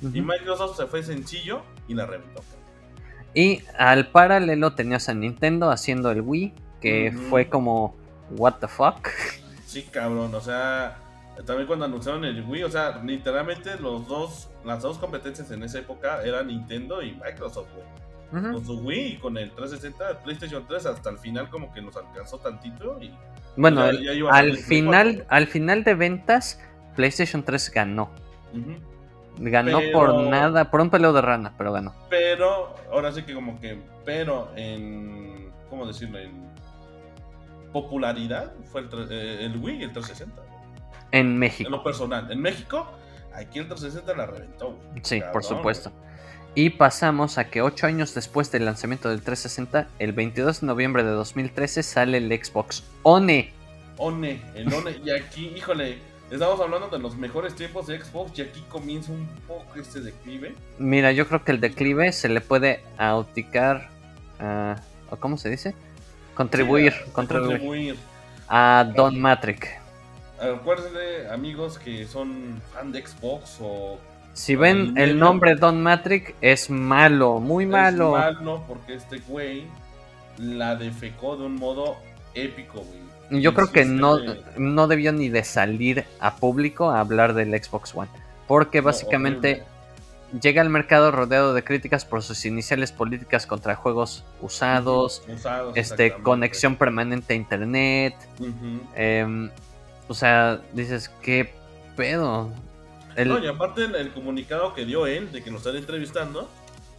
[0.00, 2.42] Y Microsoft se fue sencillo y la reventó.
[3.38, 7.94] Y al paralelo tenías a Nintendo haciendo el Wii, que fue como,
[8.30, 9.10] what the fuck.
[9.64, 10.98] Sí, cabrón, o sea,
[11.46, 15.78] también cuando anunciaron el Wii, o sea, literalmente los dos, las dos competencias en esa
[15.78, 17.68] época eran Nintendo y Microsoft,
[18.32, 21.80] Con su Wii y con el 360, el PlayStation 3 hasta el final como que
[21.80, 23.12] nos alcanzó tantito y...
[23.56, 26.60] Bueno, al, final, al final de ventas,
[26.96, 28.10] PlayStation 3 ganó.
[29.38, 31.94] Ganó por nada, por un peleo de rana, pero ganó.
[32.10, 36.18] Pero, ahora sí que como que, pero en, ¿cómo decirlo?
[36.18, 36.48] En
[37.72, 40.42] popularidad fue el, eh, el Wii y el 360.
[41.12, 41.68] En México.
[41.68, 42.30] En lo personal.
[42.30, 42.86] En México,
[43.34, 44.78] aquí el 360 la reventó.
[45.02, 45.92] Sí, por supuesto.
[46.54, 51.04] Y pasamos a que 8 años después del lanzamiento del 360, el 22 de noviembre
[51.04, 53.52] de 2013, sale el Xbox One.
[53.96, 54.96] One, el One.
[55.04, 55.98] y aquí, híjole,
[56.30, 60.54] estamos hablando de los mejores tiempos de Xbox y aquí comienza un poco este declive.
[60.78, 63.88] Mira, yo creo que el declive se le puede auticar,
[65.10, 65.74] ¿o cómo se dice?
[66.34, 67.96] Contribuir, contribuir,
[68.48, 69.68] a Don Matrix.
[70.40, 73.98] Acuérdense, amigos, que son fan de Xbox o.
[74.34, 78.16] Si ven el nombre Don Matrix, es malo, muy malo.
[78.16, 79.64] Es malo porque este güey
[80.36, 81.96] la defecó de un modo
[82.34, 83.07] épico, güey.
[83.30, 84.18] Yo creo que no,
[84.56, 88.08] no debió ni de salir a público a hablar del Xbox One.
[88.46, 89.62] Porque básicamente
[90.40, 96.12] llega al mercado rodeado de críticas por sus iniciales políticas contra juegos usados, Usados, este,
[96.14, 98.14] conexión permanente a internet.
[98.94, 99.50] Em,
[100.08, 101.52] o sea, dices, ¿qué
[101.96, 102.50] pedo?
[103.16, 106.48] El- No, y aparte el, el comunicado que dio él de que nos están entrevistando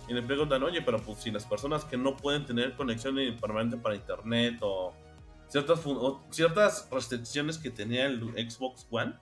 [0.08, 3.78] y le preguntan, oye, pero pues si las personas que no pueden tener conexión permanente
[3.78, 4.94] para internet o
[5.50, 5.82] ciertas,
[6.32, 9.14] ciertas restricciones que tenía el Xbox One,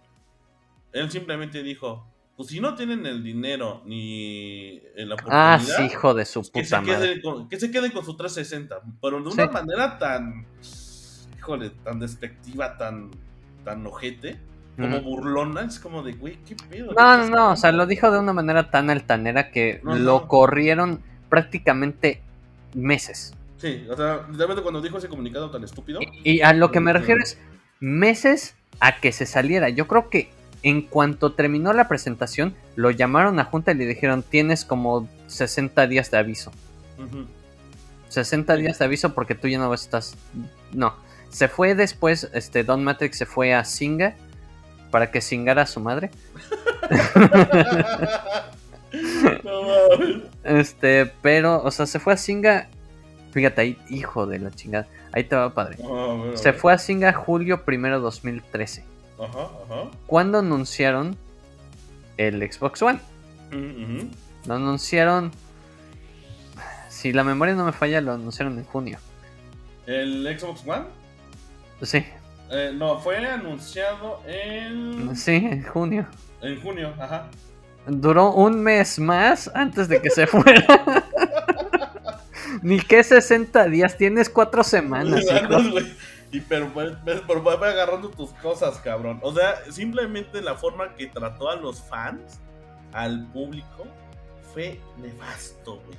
[0.93, 2.05] él simplemente dijo,
[2.36, 6.61] pues si no tienen el dinero ni la oportunidad, ah, sí, hijo de su que,
[6.63, 7.21] puta se madre.
[7.21, 9.41] con, que se queden con su 360, pero de Sí.
[9.41, 10.45] una manera tan,
[11.38, 13.09] híjole, tan despectiva, tan,
[13.65, 14.39] tan ojete,
[14.78, 16.93] como burlona, es como de, güey, qué pedo.
[16.93, 21.01] No, no, no, o sea, lo dijo de una manera tan altanera que lo corrieron
[21.30, 22.21] prácticamente
[22.75, 23.34] meses.
[23.57, 26.93] Sí, o sea, literalmente cuando dijo ese comunicado tan estúpido, Y, a lo que me
[26.93, 27.37] refiero es
[27.79, 29.69] meses a que se saliera.
[29.69, 30.29] Yo creo que
[30.63, 35.87] en cuanto terminó la presentación, lo llamaron a junta y le dijeron, tienes como 60
[35.87, 36.51] días de aviso.
[36.97, 37.25] ujú,
[38.09, 38.61] 60 Sí.
[38.61, 40.15] días de aviso porque tú ya no estás...
[40.71, 40.93] No.
[41.29, 44.15] Se fue después, este, Don Matrix se fue a Singa
[44.91, 46.09] para que singara a su madre.
[49.43, 49.61] no.
[50.43, 52.69] Este, pero, o sea, se fue a Singa.
[53.38, 54.88] Fíjate ahí, hijo de la chingada.
[55.11, 55.75] Ahí te va, padre.
[55.77, 58.83] Bueno, Se fue a Singa julio primero 2013.
[59.19, 59.91] Ajá, ajá.
[60.07, 61.15] Cuando anunciaron
[62.17, 62.99] el Xbox One.
[63.51, 64.09] ujú.
[64.47, 65.31] Lo anunciaron.
[66.89, 68.97] Si la memoria no me falla, lo anunciaron en junio.
[69.85, 70.85] El Xbox One,
[71.83, 72.03] Sí,
[72.49, 76.07] eh, no, fue anunciado en, sí, en junio.
[76.41, 77.27] en junio, ajá.
[77.85, 80.65] Duró un mes más antes de que se fuera.
[82.61, 85.23] Ni que 60 días, tienes cuatro semanas.
[85.23, 85.79] hijo.
[86.31, 89.19] Y pero, pues, pues, pero va agarrando tus cosas, cabrón.
[89.23, 92.39] O sea, simplemente la forma que trató a los fans,
[92.91, 93.85] al público,
[94.53, 95.97] fue nefasto, güey.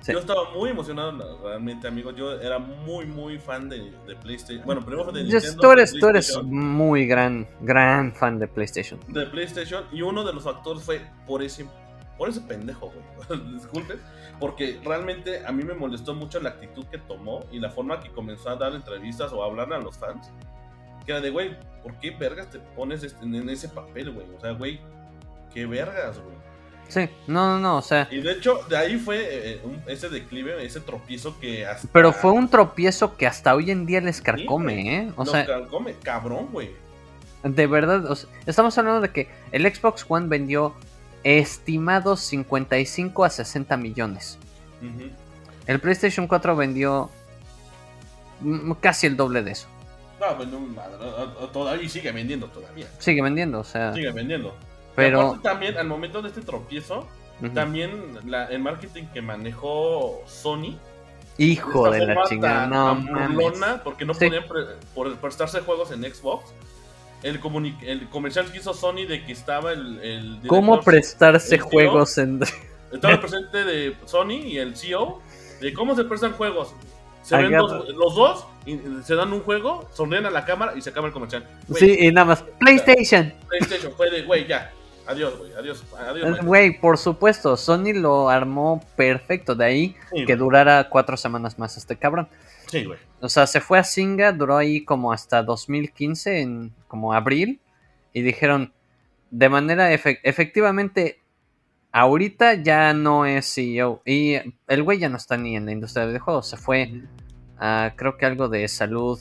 [0.00, 0.12] Sí.
[0.12, 2.12] Yo estaba muy emocionado, realmente, amigo.
[2.12, 4.64] Yo era muy, muy fan de, de PlayStation.
[4.64, 5.60] Bueno, primero fue de Yo- Nintendo.
[5.60, 9.00] tú, eres, de tú eres muy gran, gran fan de PlayStation.
[9.08, 9.84] De PlayStation.
[9.92, 11.66] Y uno de los factores fue por ese,
[12.16, 12.92] por ese pendejo,
[13.28, 13.40] güey.
[13.54, 14.00] Disculpen.
[14.38, 18.10] Porque realmente a mí me molestó mucho la actitud que tomó y la forma que
[18.10, 20.30] comenzó a dar entrevistas o a hablar a los fans.
[21.04, 24.26] Que era de, güey, ¿por qué vergas te pones este- en ese papel, güey?
[24.36, 24.80] O sea, güey,
[25.54, 26.36] qué vergas, güey.
[26.88, 29.18] Sí, no, no, no, o sea, Y de hecho, de ahí fue
[29.54, 31.88] eh, un- ese declive, ese tropiezo que hasta.
[31.92, 34.96] pero fue un tropiezo que hasta hoy en día les carcome.
[34.98, 35.12] ¿eh?
[35.16, 36.70] O nos sea, carcome, cabrón, güey.
[37.42, 40.74] de verdad, o sea, estamos hablando de que el Xbox One vendió
[41.24, 44.38] estimados 55 a 60 millones.
[45.66, 47.10] El PlayStation 4 vendió
[48.80, 49.66] casi el doble de eso.
[50.20, 50.58] No, pues no,
[51.52, 52.86] todavía sigue vendiendo, todavía.
[52.98, 54.54] Sigue vendiendo, o sea, Sigue vendiendo.
[54.94, 55.38] pero...
[55.42, 57.06] También, al momento de este tropiezo,
[57.54, 60.78] también la- el marketing que manejó Sony.
[61.38, 63.58] Hijo de la chingada, no mames.
[63.84, 64.26] porque no Sí.
[64.26, 66.50] podían pre- por prestarse juegos en Xbox.
[67.22, 67.40] El,
[67.82, 70.00] el comercial que hizo Sony de que estaba el.
[70.02, 72.40] el ¿Cómo prestarse el juegos en...
[72.92, 75.20] Estaba el presidente de Sony y el CEO
[75.60, 76.74] de cómo se prestan juegos.
[77.22, 80.82] Se ven dos- los dos, y se dan un juego, sonríen a la cámara y
[80.82, 81.44] se acaba el comercial.
[81.66, 83.34] Güey, Sí, y nada más, PlayStation.
[83.48, 84.70] PlayStation fue de, güey, ya.
[85.08, 85.52] Adiós, güey.
[85.54, 85.82] Adiós.
[85.98, 86.30] Adiós.
[86.30, 86.44] Mike.
[86.44, 89.54] Güey, por supuesto, Sony lo armó perfecto.
[89.56, 92.28] De ahí Sí, que durara cuatro semanas más este cabrón.
[92.66, 92.98] Sí, güey.
[93.20, 97.60] O sea, se fue a Singa, duró ahí como hasta 2015, en como abril.
[98.12, 98.72] Y dijeron,
[99.30, 101.20] de manera efe- efectivamente,
[101.92, 104.02] ahorita ya no es CEO.
[104.04, 104.34] Y
[104.66, 106.48] el güey ya no está ni en la industria de videojuegos.
[106.48, 107.02] Se fue
[107.58, 109.18] a, creo que algo de salud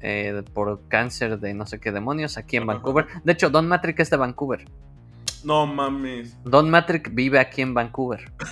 [0.00, 2.66] eh, por cáncer de no sé qué demonios aquí en.
[2.66, 3.06] Vancouver.
[3.24, 4.64] De hecho, Don Matrix es de Vancouver.
[5.42, 6.36] No mames.
[6.44, 8.32] Don Matrix vive aquí en Vancouver.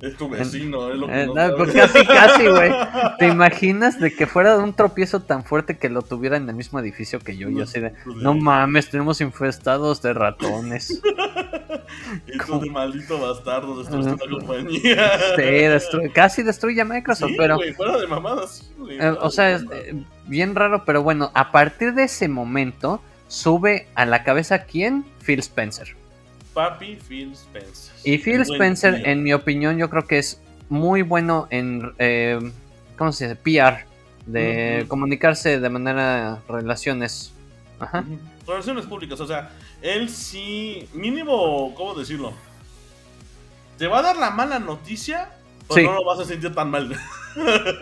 [0.00, 2.70] es tu vecino, es lo que Eh, no no, pues casi, casi, güey.
[3.18, 6.78] ¿Te imaginas de que fuera un tropiezo tan fuerte que lo tuviera en el mismo
[6.80, 7.48] edificio que yo?
[7.50, 11.00] Yo así de, no mames, tenemos infestados de ratones.
[12.26, 15.18] Estos de maldito bastardo destruiste la compañía.
[15.36, 17.58] Sí, destru- casi destruye a Microsoft, Sí, pero...
[17.76, 19.94] fuera de mamadas, eh, o sea, es eh,
[20.26, 25.04] bien raro, pero bueno, a partir de ese momento sube a la cabeza quién?
[25.24, 25.96] Phil Spencer.
[26.54, 27.94] Papi Phil Spencer.
[28.04, 32.38] Y Phil Spencer, en mi opinión, yo creo que es muy bueno en, eh,
[32.96, 33.36] ¿cómo se dice?
[33.36, 33.84] PR,
[34.26, 37.32] de comunicarse de manera relaciones.
[37.80, 38.04] Ajá.
[38.46, 39.50] Relaciones públicas, o sea,
[39.82, 42.32] él sí, mínimo, ¿cómo decirlo?
[43.78, 45.30] Te va a dar la mala noticia,
[45.68, 45.86] Pues Sí.
[45.86, 46.96] no lo vas a sentir tan mal.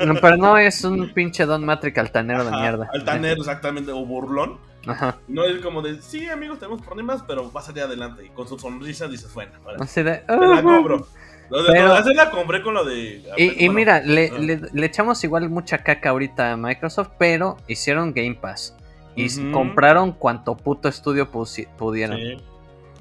[0.04, 2.90] No, pero no es un pinche Don Matrix altanero de mierda.
[2.92, 4.58] Altanero, exactamente, o burlón.
[4.86, 5.18] Ajá.
[5.28, 8.24] No es como de, sí, amigos, tenemos problemas, pero va a salir adelante.
[8.24, 10.18] Y con su sonrisa dices, bueno, ahora Así de.
[10.18, 11.06] te la compro.
[11.48, 13.22] Lo de, Pero- la compré con lo de.
[13.36, 14.38] Y, y mira, le, ah.
[14.38, 18.76] le- le echamos igual mucha caca ahorita a Microsoft, pero hicieron Game Pass.
[19.14, 22.16] Y compraron cuanto puto estudio pudieron.
[22.18, 22.36] Sí,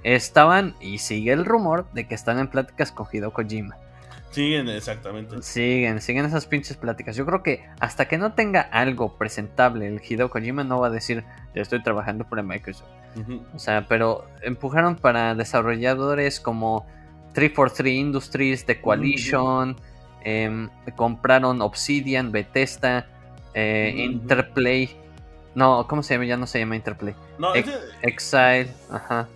[0.03, 3.75] Estaban, y sigue el rumor de que están en pláticas con Hideo Kojima.
[4.35, 5.41] Siguen, exactamente.
[5.41, 7.15] Siguen, siguen esas pinches pláticas.
[7.15, 10.89] Yo creo que hasta que no tenga algo presentable, el Hideo Kojima no va a
[10.91, 11.23] decir,
[11.55, 12.87] ya estoy trabajando para Microsoft.
[13.55, 16.85] O sea, pero empujaron para desarrolladores como
[17.33, 19.77] 343 Industries, The Coalition,
[20.21, 23.07] em, compraron Obsidian, Bethesda,
[23.53, 23.93] eh.
[23.97, 24.97] Interplay.
[25.53, 26.25] No, ¿cómo se llama?
[26.25, 27.15] Ya no se llama Interplay.
[27.39, 29.29] No, Ex- ese- Exile, ajá.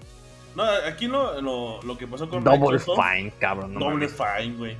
[0.55, 3.73] no, aquí no, lo, lo que pasó con Double Microsoft- Fine, cabrón.
[3.73, 4.13] no mames.
[4.13, 4.75] fine, güey.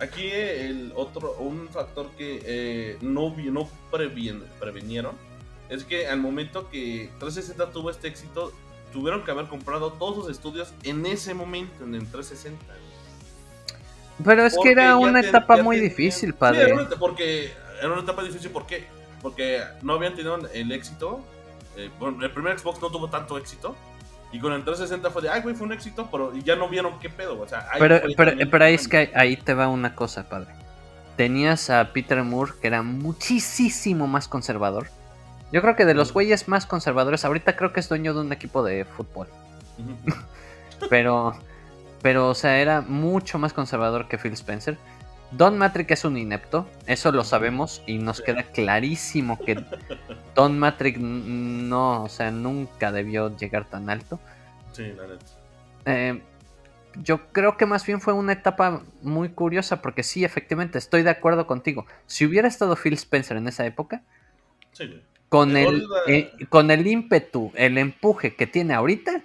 [0.00, 5.16] Aquí el otro, un factor que eh, no, no previen- previnieron
[5.68, 8.52] es que al momento que 360 tuvo este éxito,
[8.92, 12.64] tuvieron que haber comprado todos sus estudios en ese momento, en el 360.
[12.64, 12.78] güey.
[14.24, 16.62] Pero es que era una ten- etapa muy tenían- difícil, padre.
[16.62, 18.84] era una, porque era una etapa difícil, ¿por qué?
[19.20, 21.20] Porque no habían tenido el éxito.
[21.76, 23.76] eh, bueno, el primer Xbox no tuvo tanto éxito.
[24.32, 26.98] Y con el 360 fue de, ay, güey, fue un éxito, pero ya no vieron
[27.00, 27.40] qué pedo.
[27.40, 30.48] O sea, Pero, pero, ahí es que ahí- te va una cosa, padre.
[31.16, 34.88] Tenías a Peter Moore, que era muchísimo más conservador.
[35.50, 38.32] Yo creo que de los güeyes más conservadores, ahorita creo que es dueño de un
[38.32, 39.28] equipo de fútbol.
[40.90, 41.34] Pero,
[42.02, 44.78] pero, o sea, era mucho más conservador que Phil Spencer.
[45.30, 49.62] Don Matrix es un inepto, eso lo sabemos y nos queda clarísimo que
[50.34, 54.18] Don Matrix n- no, o sea, nunca debió llegar tan alto.
[54.72, 55.24] Sí, la neta.
[55.84, 56.22] Eh,
[57.02, 61.10] yo creo que más bien fue una etapa muy curiosa porque sí, efectivamente, estoy de
[61.10, 61.86] acuerdo contigo.
[62.06, 64.02] Si hubiera estado Phil Spencer en esa época,
[64.72, 69.22] Sí, con el, eh, con el ímpetu, el empuje que tiene ahorita,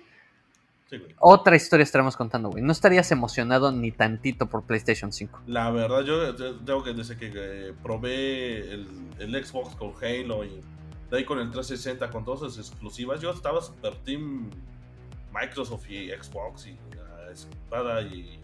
[0.93, 1.15] Sí, güey.
[1.19, 2.63] otra historia estaremos contando, güey.
[2.63, 5.41] No estarías emocionado ni tantito por PlayStation 5.
[5.47, 8.87] La verdad, yo tengo que desde que eh, probé el,
[9.19, 10.61] el Xbox con Halo y
[11.09, 14.49] de ahí con el 360 con todas sus exclusivas, yo estaba super team
[15.33, 16.77] Microsoft y Xbox y
[17.31, 18.39] espada y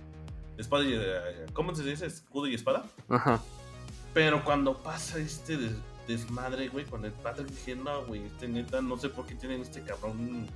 [0.57, 2.05] espada y eh, ¿cómo se dice?
[2.07, 2.83] escudo y espada.
[3.09, 3.39] Ajá.
[4.13, 5.77] Pero cuando pasa este des-
[6.07, 9.61] desmadre, güey, con el padre dije, no, güey, este neta, no sé por qué tienen
[9.61, 10.47] este cabrón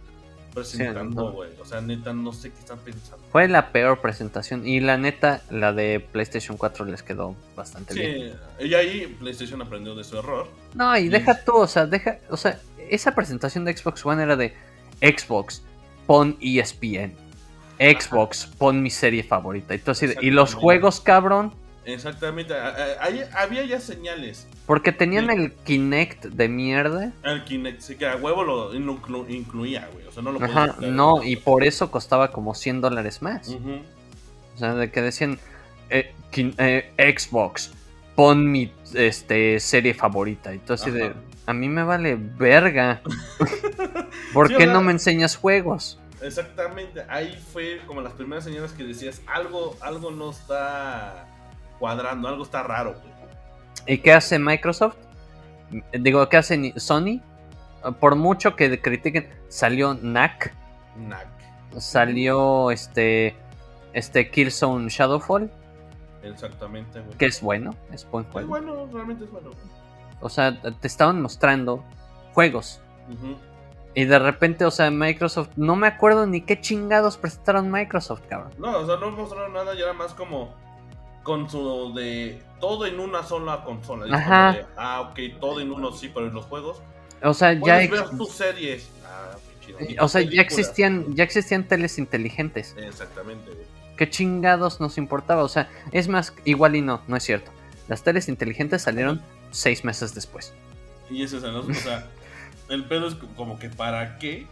[0.53, 1.31] presentando, no.
[1.31, 1.49] güey.
[1.59, 3.23] O sea, neta, no sé qué están pensando.
[3.31, 8.33] Fue la peor presentación y la neta, la de PlayStation 4 les quedó bastante bien.
[8.59, 10.47] Sí, y ahí PlayStation aprendió de su error.
[10.73, 14.23] No, y Y- deja tú, o sea, deja, o sea, esa presentación de Xbox One
[14.23, 14.53] era de
[15.01, 15.63] Xbox,
[16.05, 17.15] pon ESPN.
[17.79, 19.73] Xbox, pon mi serie favorita.
[19.73, 21.53] Entonces, y los juegos, cabrón,
[21.85, 22.53] Exactamente,
[22.99, 24.47] ahí había ya señales.
[24.65, 25.31] porque tenían Sí.
[25.33, 27.11] el Kinect de mierda.
[27.23, 30.07] El Kinect, sí que a huevo lo inclu- incluía, güey.
[30.07, 33.49] O sea, no lo Ajá, no, y por eso costaba como 100 dólares más.
[33.49, 35.39] O sea, de que decían
[35.89, 37.71] eh, eh, Xbox,
[38.15, 40.53] pon mi este, serie favorita.
[40.53, 41.15] Entonces, de, Ajá.
[41.47, 43.01] a mí me vale verga.
[44.33, 45.99] ¿Por Sí, qué no me enseñas juegos?
[46.21, 51.27] Exactamente, ahí fue como las primeras señales que decías, algo, algo no está
[51.83, 53.13] cuadrando, algo está raro, güey.
[53.85, 54.95] ¿Y qué hace Microsoft?
[55.91, 57.19] Digo, ¿qué hace Sony?
[57.99, 60.53] Por mucho que critiquen, salió NAC,
[60.95, 61.27] Nac.
[61.79, 63.35] salió este
[63.91, 65.51] este Killzone Shadowfall,
[66.23, 67.17] Exactamente, güey.
[67.17, 68.47] que es bueno, es buen Es juego.
[68.47, 69.49] bueno, realmente es bueno.
[70.21, 71.83] O sea, te estaban mostrando
[72.33, 72.79] juegos.
[73.93, 78.53] Y de repente, o sea, Microsoft, no me acuerdo ni qué chingados presentaron Microsoft, cabrón.
[78.57, 80.53] No, o sea, no mostraron nada, ya era más como
[81.23, 84.15] con su de todo en una sola consola.
[84.15, 84.51] Ajá.
[84.53, 86.81] de, ah, ok, todo en uno sí, pero en los juegos.
[87.23, 88.89] O sea, ya, ex- ver tus series.
[89.05, 89.79] Ah, qué chido.
[89.91, 92.75] Y o sea, ya existían, ya existían teles inteligentes.
[92.77, 93.65] Exactamente, güey.
[93.97, 95.43] ¿Qué chingados nos importaba?
[95.43, 97.51] O sea, es más, igual y no, no es cierto.
[97.87, 99.21] Las teles inteligentes salieron
[99.51, 100.53] seis meses después.
[101.09, 102.07] Y ese es el O sea,
[102.69, 104.47] el pedo es como que para qué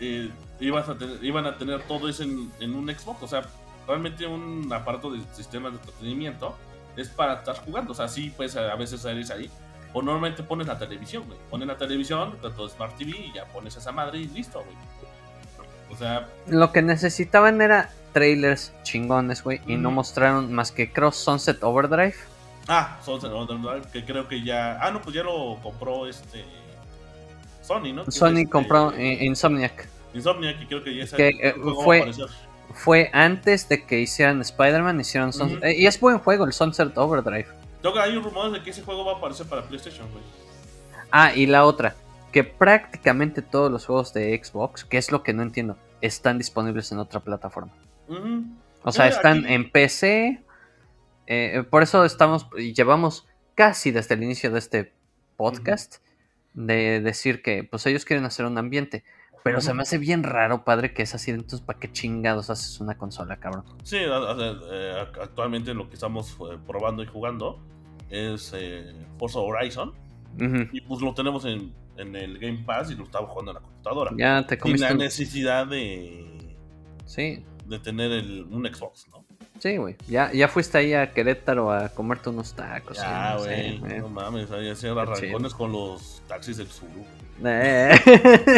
[0.00, 3.22] eh, ibas a tener, iban a tener todo eso en, en un Xbox.
[3.22, 3.42] O sea,
[3.86, 6.56] realmente un aparato de sistemas de entretenimiento
[6.96, 7.92] es para estar jugando.
[7.92, 9.50] O sea, sí, pues a veces eres ahí.
[9.92, 11.38] O normalmente pones la televisión, güey.
[11.50, 14.76] Pones la televisión tu Smart TV y ya pones esa madre y listo, güey.
[15.90, 21.16] O sea, Lo que necesitaban era trailers chingones, güey, y no mostraron más que Cross
[21.16, 22.14] Sunset Overdrive.
[22.66, 24.78] ah, Sunset Overdrive, que creo que ya.
[24.80, 26.44] Ah, no, pues ya lo compró este.
[27.62, 28.04] Sony, ¿no?
[28.10, 29.88] Sony Este, compró eh, Insomniac.
[30.12, 32.26] Insomnia, que creo que ya es Que, el eh, juego va a fue- aparecer.
[32.74, 36.96] Fue antes de que hicieran Spider-Man, hicieron Sun- eh, y es buen juego el Sunset
[36.98, 37.46] Overdrive.
[37.82, 40.22] Yo, hay rumores de que ese juego va a aparecer para PlayStation, güey.
[41.10, 41.94] Ah, y la otra,
[42.32, 46.90] que prácticamente todos los juegos de Xbox, que es lo que no entiendo, están disponibles
[46.92, 47.72] en otra plataforma.
[48.82, 50.40] O sea, están aquí- en PC.
[51.26, 54.92] eh, por eso estamos y llevamos casi desde el inicio de este
[55.36, 55.96] podcast
[56.52, 59.04] de decir que pues ellos quieren hacer un ambiente.
[59.44, 61.30] Pero se me hace bien raro, padre, que es así.
[61.30, 63.64] Entonces, ¿para qué chingados haces una consola, cabrón?
[63.82, 67.60] Sí, eh, ac- actualmente lo que estamos eh, probando y jugando
[68.08, 69.92] es eh, Forza Horizon.
[70.72, 73.60] Y pues lo tenemos en, en el Game Pass y lo estaba jugando en la
[73.60, 74.10] computadora.
[74.16, 74.86] Ya te Sin comiste.
[74.86, 76.56] la un- necesidad de,
[77.04, 79.24] Sí, de tener el, un Xbox, ¿no?
[79.58, 79.94] sí, güey.
[80.08, 82.96] Ya, ya fuiste ahí a Querétaro a comerte unos tacos.
[82.96, 83.98] Ya, no sé, güey.
[84.00, 86.88] no mames, ahí hacían arrancones con los taxis del sur.
[87.44, 87.90] Eh.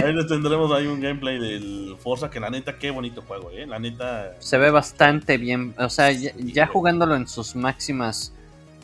[0.04, 3.66] Ahí les tendremos ahí un gameplay del Forza que la neta, qué bonito juego, eh.
[3.66, 4.34] La neta.
[4.38, 5.74] se ve bastante bien.
[5.78, 8.32] O sea, ya, jugándolo en sus máximas.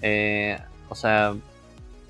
[0.01, 1.35] eh, o sea,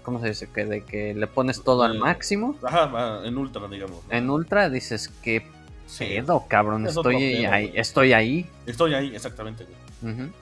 [0.02, 0.48] ¿cómo se dice?
[0.52, 2.56] Que de que le pones todo al Eh, máximo.
[2.62, 3.98] Ajá, en ultra, digamos.
[4.08, 4.16] ¿no?
[4.16, 5.46] En ultra dices, ¿qué
[5.86, 6.06] Sí.
[6.06, 6.86] pedo, cabrón?
[6.86, 7.46] Es Estoy ahí.
[7.46, 7.78] güey.
[7.78, 8.46] Estoy ahí.
[8.66, 10.14] Estoy ahí, exactamente, güey.
[10.14, 10.32] Ujú.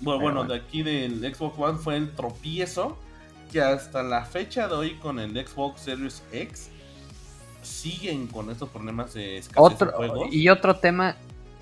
[0.00, 0.44] Bueno, bueno, bueno.
[0.44, 2.98] de aquí del Xbox One fue el tropiezo
[3.54, 6.70] que hasta la fecha de hoy con el Xbox Series X
[7.62, 10.28] siguen con estos problemas de escasez de juegos.
[10.32, 11.14] y otro tema,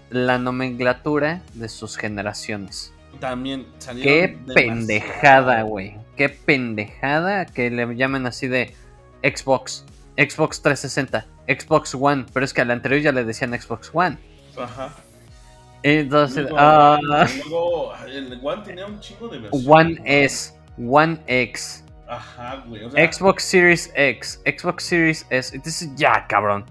[0.09, 2.95] la nomenclatura de sus generaciones.
[3.21, 3.67] También
[4.03, 5.99] Qué pendejada, güey.
[6.17, 8.75] Qué pendejada que le llaman así de
[9.23, 9.85] Xbox,
[10.17, 14.17] Xbox 360, Xbox One, pero es que al anterior ya le decían Xbox One.
[14.57, 14.95] Ajá.
[15.83, 19.69] Entonces, Luego, ah, luego, el One tenía un chingo de versiones.
[19.69, 20.03] One.
[20.07, 21.82] S, One X,
[22.17, 22.85] Ajá, güey.
[22.85, 25.55] O sea, Xbox Series X, Xbox Series S.
[25.57, 26.65] Entonces, ya, cabrón.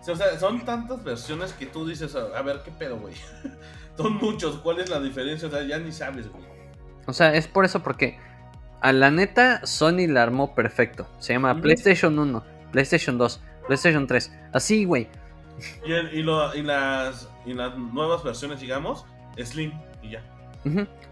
[0.00, 3.14] o sea, son tantas versiones que tú dices, a, ver, ¿qué pedo, güey?
[3.96, 4.56] son muchos.
[4.58, 5.48] ¿Cuál es la diferencia?
[5.48, 6.44] O sea, ya ni sabes, güey.
[7.06, 8.18] O sea, es por eso porque
[8.80, 11.06] a la neta Sony la armó perfecto.
[11.20, 11.60] Se llama.
[11.60, 14.32] PlayStation 1, PlayStation 2, PlayStation 3.
[14.52, 15.08] Así, güey.
[15.84, 19.04] Y, el- y, lo- y las, y las nuevas versiones, digamos,
[19.42, 19.72] Slim
[20.02, 20.22] y ya.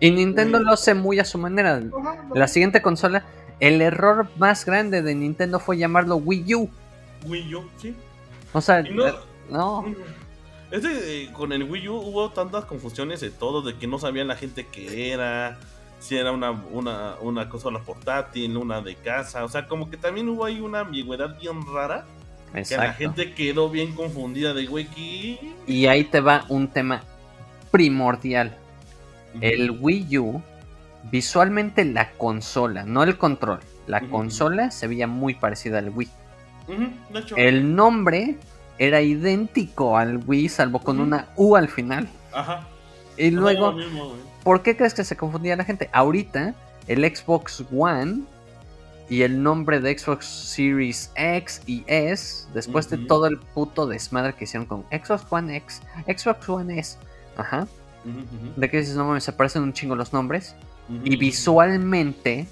[0.01, 1.80] Y Nintendo lo hace muy a su manera.
[2.34, 3.24] La siguiente consola,
[3.61, 6.70] el error más grande de Nintendo fue llamarlo Wii U.
[7.26, 7.94] Wii U, sí.
[8.52, 9.14] O sea, no,
[9.50, 9.84] no.
[10.70, 14.28] Este, eh, con el Wii U hubo tantas confusiones de todo, de que no sabían
[14.28, 15.59] la gente qué era,
[16.00, 20.28] si era una, una, una consola portátil, una de casa, o sea, como que también
[20.28, 22.04] hubo ahí una ambigüedad bien rara,
[22.52, 22.98] que la Exacto.
[22.98, 25.38] gente quedó bien confundida de, güey.
[25.66, 27.02] Y ahí te va un tema
[27.70, 28.57] primordial.
[29.40, 30.42] El Wii U,
[31.11, 33.61] visualmente la consola, no el control.
[33.86, 36.09] La consola se veía muy parecida al Wii.
[36.68, 38.36] Ujú, de hecho, El nombre
[38.78, 42.09] era idéntico al Wii, salvo con una U al final.
[42.32, 42.66] ajá.
[43.16, 44.12] Y luego, mismo.
[44.42, 45.88] ¿por qué crees que se confundía la gente?
[45.92, 46.54] Ahorita,
[46.86, 48.24] el Xbox One
[49.09, 54.34] y el nombre de Xbox Series X y S, después de todo el puto desmadre
[54.34, 56.98] que hicieron con Xbox One X, Xbox One S,
[57.38, 57.66] ajá,
[58.57, 60.54] de que dices, no mames, se parecen un chingo los nombres,
[60.89, 62.47] y visualmente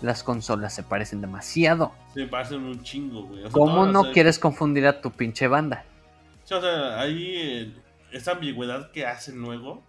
[0.00, 1.92] las consolas se parecen demasiado.
[2.14, 3.40] Se parecen un chingo, güey.
[3.40, 5.84] O sea, ¿Cómo no quieres confundir a tu pinche banda?
[6.44, 7.72] Sí, o sea, ahí eh,
[8.12, 9.82] esa ambigüedad que hacen luego,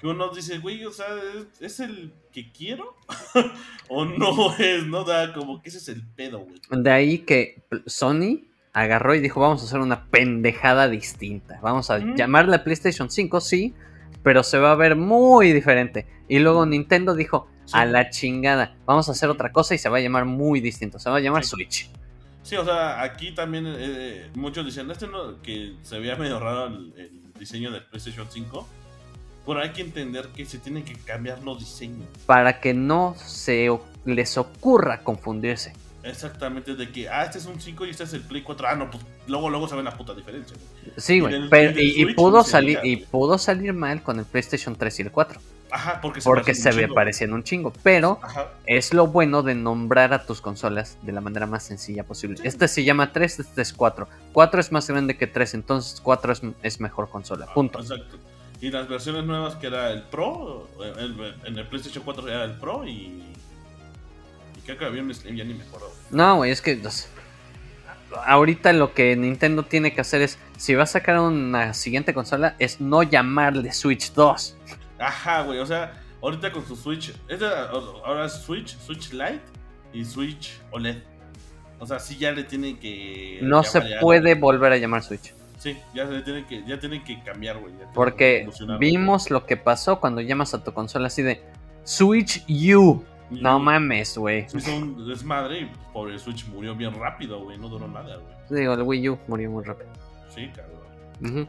[0.00, 2.96] que uno dice, güey, o sea, ¿es, es el que quiero?
[3.88, 4.86] ¿O no es?
[4.86, 5.04] ¿No?
[5.04, 6.58] Da como que ese es el pedo, güey.
[6.70, 11.58] De ahí que Sony agarró y dijo, vamos a hacer una pendejada distinta.
[11.62, 12.14] Vamos a Ujú.
[12.14, 13.74] llamarla PlayStation 5, sí,
[14.22, 16.06] pero se va a ver muy diferente.
[16.28, 17.72] Y luego Nintendo dijo, Sí.
[17.74, 20.98] a la chingada, vamos a hacer otra cosa y se va a llamar muy distinto.
[20.98, 21.50] Se va a llamar Sí.
[21.50, 21.88] Switch.
[22.42, 26.66] Sí, o sea, aquí también eh, muchos dicen, este no, que se veía medio raro
[26.66, 28.66] el, el diseño del PlayStation 5.
[29.46, 32.06] Pero hay que entender que se tienen que cambiar los diseños.
[32.26, 33.70] Para que no se
[34.04, 35.72] les ocurra confundirse.
[36.04, 38.66] Exactamente, de que, ah, este es un 5 y este es el Play 4.
[38.68, 40.56] Ah, no, pues luego, luego se ve la puta diferencia.
[40.56, 40.92] güey.
[40.96, 41.48] Sí, güey.
[41.48, 44.98] pero- y Y, y pudo no salir, y pudo salir mal con el PlayStation 3
[44.98, 45.40] y el 4.
[45.74, 47.72] Ajá, porque se Porque se ve parecían un chingo.
[47.82, 52.04] Pero Ajá, es lo bueno de nombrar a tus consolas de la manera más sencilla
[52.04, 52.36] posible.
[52.36, 52.46] Sí.
[52.46, 54.06] Este se llama 3, este es 4.
[54.34, 57.46] 4 es más grande que 3, entonces 4 es, es mejor consola.
[57.54, 57.78] Punto.
[57.80, 58.18] Exacto.
[58.60, 60.68] Y las versiones nuevas que era el Pro,
[60.98, 63.22] el- en el PlayStation 4 era el Pro y.
[64.64, 65.90] Creo que había un Slim, ya ni me acuerdo.
[66.10, 66.80] No, güey, es que
[68.26, 72.54] ahorita lo que Nintendo tiene que hacer es, si va a sacar una siguiente consola,
[72.58, 74.56] es no llamarle Switch 2.
[74.98, 77.12] Ajá, güey, o sea, ahorita con su Switch.
[77.28, 79.40] esta- ahora es Switch, Switch Lite
[79.92, 80.98] y Switch OLED.
[81.78, 83.40] O sea, sí ya le tienen que.
[83.42, 85.34] No se puede volver a llamar Switch.
[85.58, 87.72] Sí, ya se tienen que, ya tienen que cambiar, güey.
[87.94, 88.48] Porque
[88.78, 91.42] vimos lo que pasó cuando llamas a tu consola así de
[91.84, 92.44] Switch
[92.76, 93.02] U.
[93.32, 94.48] Y- No mames, güey.
[94.48, 97.58] Se hizo un desmadre y pobre Switch murió bien rápido, güey.
[97.58, 98.60] No duró nada, güey.
[98.60, 99.88] Digo, el Wii U murió muy rápido.
[100.28, 100.80] Sí, cabrón.
[101.24, 101.48] Ujú.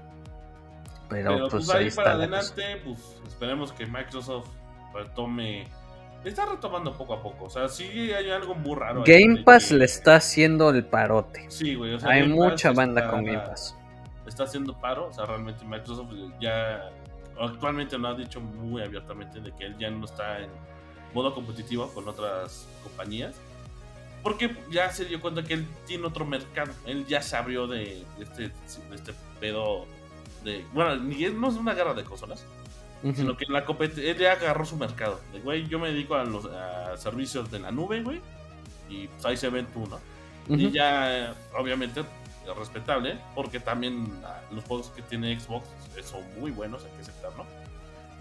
[1.09, 4.47] Pero, Pero pues, pues ahí está para adelante, pues esperemos que Microsoft
[4.93, 5.67] retome.
[6.23, 7.45] Está retomando poco a poco.
[7.45, 7.83] O sea, sí
[8.13, 9.03] hay algo muy raro.
[9.05, 11.45] Game Pass que- le está haciendo el parote.
[11.49, 11.93] Sí, güey.
[11.95, 13.77] O sea, Hay Game Pass mucha banda está- con Game Pass.
[14.25, 15.07] Está haciendo paro.
[15.07, 16.89] O sea, realmente Microsoft ya.
[17.39, 20.49] Actualmente lo ha dicho muy abiertamente de que él ya no está en
[21.13, 23.35] modo competitivo con otras compañías.
[24.21, 26.71] Porque ya se dio cuenta que él tiene otro mercado.
[26.85, 29.85] Él ya se abrió de, de este, de este pedo
[30.45, 30.65] de.
[30.73, 32.45] Bueno, ni es, no es una guerra de consolas.
[33.15, 33.65] Sino que la
[33.97, 35.19] él ya agarró su mercado.
[35.33, 38.21] De, güey, yo me dedico a los a servicios de la nube, güey.
[38.87, 39.99] Y pues ahí se ven tú, ¿no?
[40.47, 43.19] Y ya, obviamente, es respetable.
[43.35, 45.67] Porque también ah, los juegos que tiene Xbox
[46.05, 47.45] son muy buenos, hay que aceptarlo.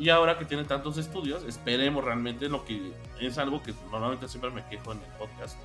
[0.03, 4.51] Y ahora que tiene tantos estudios, esperemos realmente lo que es algo que normalmente siempre
[4.51, 5.57] me quejo en el podcast.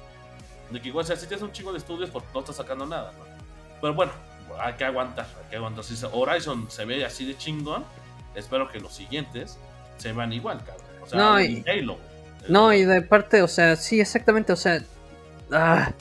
[0.70, 2.86] De que igual, o sea, si tienes un chingo de estudios, pues no estás sacando
[2.86, 3.26] nada, ¿no?
[3.82, 4.12] Pero bueno,
[4.60, 5.84] hay que aguantar, hay que aguantar.
[5.84, 7.84] Si Horizon se ve así de chingón,
[8.36, 9.58] espero que los siguientes
[9.98, 10.86] se vean igual, cabrón.
[11.02, 11.98] O sea, No, y Halo.
[12.48, 14.84] No, y de parte, o sea, sí, exactamente, o sea,
[15.52, 15.94] ah,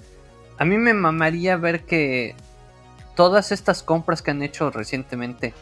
[0.58, 2.36] a mí me mamaría ver que
[3.14, 5.54] todas estas compras que han hecho recientemente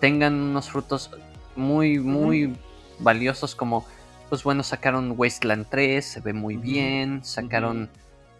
[0.00, 1.10] tengan unos frutos
[1.56, 2.56] muy, muy
[2.98, 3.84] valiosos como,
[4.28, 7.90] pues bueno, sacaron Wasteland 3, se ve muy Ujú, bien, sacaron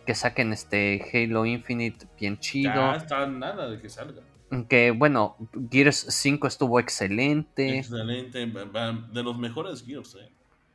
[0.06, 4.22] que saquen este Halo Infinite bien chido, Ya está nada de que salga.
[4.68, 5.36] que bueno,
[5.70, 10.28] Gears 5 estuvo excelente, Excelente, de los mejores Gears, eh.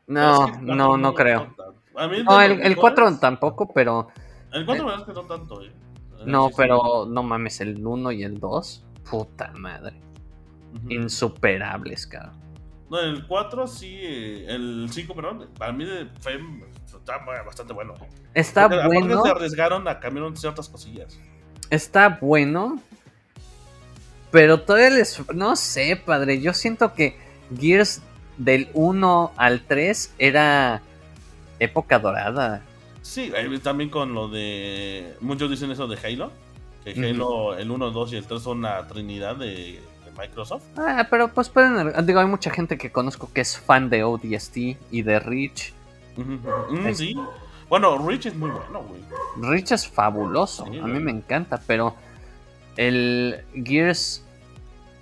[0.07, 1.55] no, Es que no, no creo.
[1.95, 2.77] A mí es No, el, el mejores.
[2.77, 4.07] 4 tampoco, pero...
[4.51, 5.71] El 4 me que no tanto, eh.
[6.25, 8.83] No, pero no mames, el 1 y el 2.
[9.09, 9.95] Puta madre.
[10.75, 10.89] Ujú.
[10.91, 12.33] Insuperables, cabrón.
[12.89, 13.97] No, el 4 sí,
[14.47, 16.39] el 5, perdón, para mí de- fue
[16.85, 17.93] está bastante bueno.
[18.33, 21.19] Está Porque bueno, se arriesgaron a cambiar ciertas cosillas.
[21.69, 22.79] está bueno.
[24.31, 25.21] Pero todavía les.
[25.33, 26.41] No sé, padre.
[26.41, 27.17] Yo siento que
[27.57, 28.01] Gears
[28.37, 30.81] del 1 al 3 era
[31.59, 32.61] época dorada.
[33.01, 33.31] Sí,
[33.63, 35.15] también con lo de.
[35.21, 36.31] Muchos dicen eso de Halo.
[36.83, 36.91] Que.
[36.91, 39.79] Halo, el 1, 2 y el 3 son la trinidad de
[40.17, 40.63] Microsoft.
[40.77, 41.93] Ah, pero pues pueden.
[42.05, 44.57] Digo, hay mucha gente que conozco que es fan de ODST
[44.91, 45.19] y de
[46.17, 46.39] ujú.
[46.75, 47.15] Mm, Es- sí.
[47.69, 49.01] Bueno, Rich es muy bueno, güey.
[49.41, 50.63] Reach es fabuloso.
[50.71, 51.03] Sí, a mí güey.
[51.03, 51.95] me encanta, pero
[52.77, 54.23] el Gears.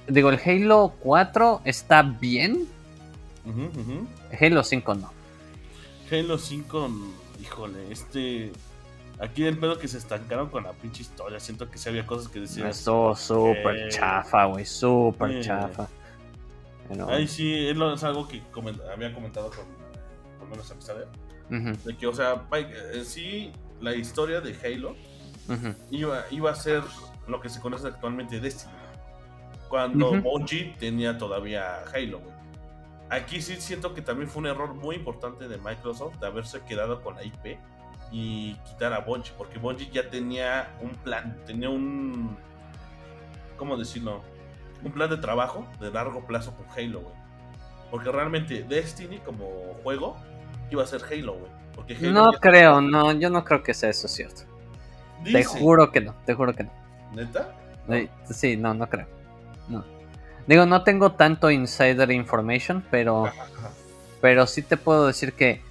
[0.08, 2.68] Digo, el Halo 4 está bien.
[4.42, 5.12] Halo 5 no.
[6.12, 6.90] Halo 5,
[7.42, 8.52] híjole, este.
[9.20, 11.40] Aquí el pedo que se estancaron con la pinche historia.
[11.40, 12.68] Siento que sí había cosas que decían.
[12.68, 14.66] Estuvo súper eh, chafa, güey.
[14.66, 15.42] Súper eh.
[15.42, 15.88] chafa.
[17.08, 19.66] Ahí sí, es, algo que coment- había comentado con,
[20.40, 21.08] con menos amistades.
[21.50, 23.52] ujú, De que, o sea, eh, sí,
[23.82, 24.96] la historia de Halo
[25.92, 26.84] iba, iba a ser
[27.28, 28.74] lo que se conoce actualmente Destiny.
[29.70, 30.22] Cuando Ujú.
[30.22, 32.36] Bungie tenía todavía Halo, güey.
[33.10, 37.02] Aquí sí siento que también fue un error muy importante de Microsoft de haberse quedado
[37.02, 37.58] con la IP
[38.12, 42.38] y quitar a Bungie, porque Bungie ya tenía un plan, tenía un.
[43.58, 44.22] ¿Cómo decirlo?
[44.84, 47.16] Un plan de trabajo de largo plazo con Halo, güey.
[47.90, 49.48] Porque realmente Destiny como
[49.84, 50.18] juego
[50.70, 51.52] iba a ser Halo, güey.
[51.74, 54.44] Porque Halo No creo, no, yo no creo que sea eso cierto.
[55.24, 56.72] Te juro que no, te juro que no.
[57.14, 57.56] ¿Neta?
[58.30, 59.08] Sí, no, no creo.
[59.68, 59.84] No.
[60.48, 63.70] Digo, no tengo tanto insider information, pero, Ajá, ajá.
[64.22, 65.62] pero sí te puedo decir que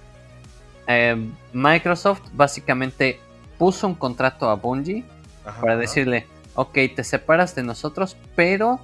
[0.87, 1.15] eh,
[1.53, 3.19] Microsoft básicamente
[3.57, 5.05] puso un contrato a Bungie
[5.45, 8.79] Ajá, para decirle, ok, te separas de nosotros, pero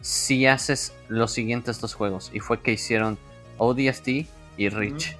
[0.00, 2.30] si haces los siguientes dos juegos.
[2.32, 3.18] Y fue que hicieron
[3.58, 4.08] ODST
[4.56, 5.16] y Reach.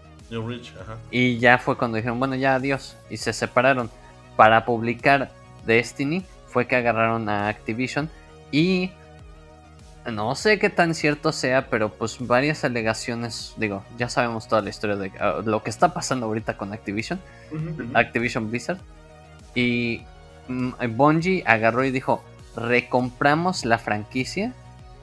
[0.80, 0.96] Ajá.
[1.10, 2.96] Y ya fue cuando dijeron, bueno, ya adiós.
[3.08, 3.90] Y se separaron.
[4.36, 5.30] Para publicar
[5.66, 8.08] Destiny fue que agarraron a Activision.
[8.50, 8.90] Y
[10.06, 14.70] no sé qué tan cierto sea, pero pues varias alegaciones, digo, ya sabemos toda la
[14.70, 17.20] historia de ah, lo que está pasando ahorita con Activision.
[17.94, 18.78] Activision Blizzard.
[19.54, 20.02] Y
[20.48, 22.22] mm, Bungie agarró y dijo,
[22.56, 24.52] recompramos la franquicia.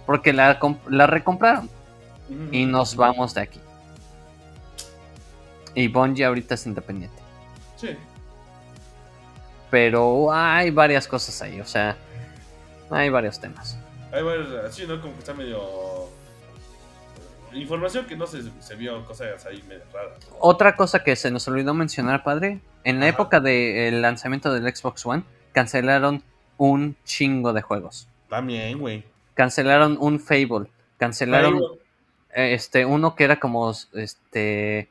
[0.05, 1.69] Porque la, comp- la recompraron
[2.51, 3.59] y nos vamos de aquí.
[5.75, 7.21] Y Bungie ahorita es independiente.
[7.75, 7.89] Sí.
[9.69, 11.97] Pero hay varias cosas ahí, o sea,
[12.89, 13.77] hay varios temas.
[14.17, 14.99] Hay varios, así, ¿no?
[14.99, 15.61] Como que está medio.
[17.53, 20.17] Información que no se, se vio, cosas ahí medio raras.
[20.39, 23.15] Otra cosa que se nos olvidó mencionar, padre, en la Ajá.
[23.15, 25.23] época del lanzamiento del Xbox One,
[25.53, 26.23] cancelaron
[26.57, 28.09] un chingo de juegos.
[28.29, 29.03] También, güey.
[29.33, 30.67] Cancelaron un Fable.
[30.97, 31.79] Cancelaron Fable.
[32.35, 34.89] eh, este uno que era como este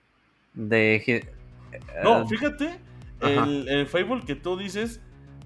[0.54, 1.28] de eh,
[2.02, 2.78] No, fíjate,
[3.20, 5.00] el, el Fable que tú dices,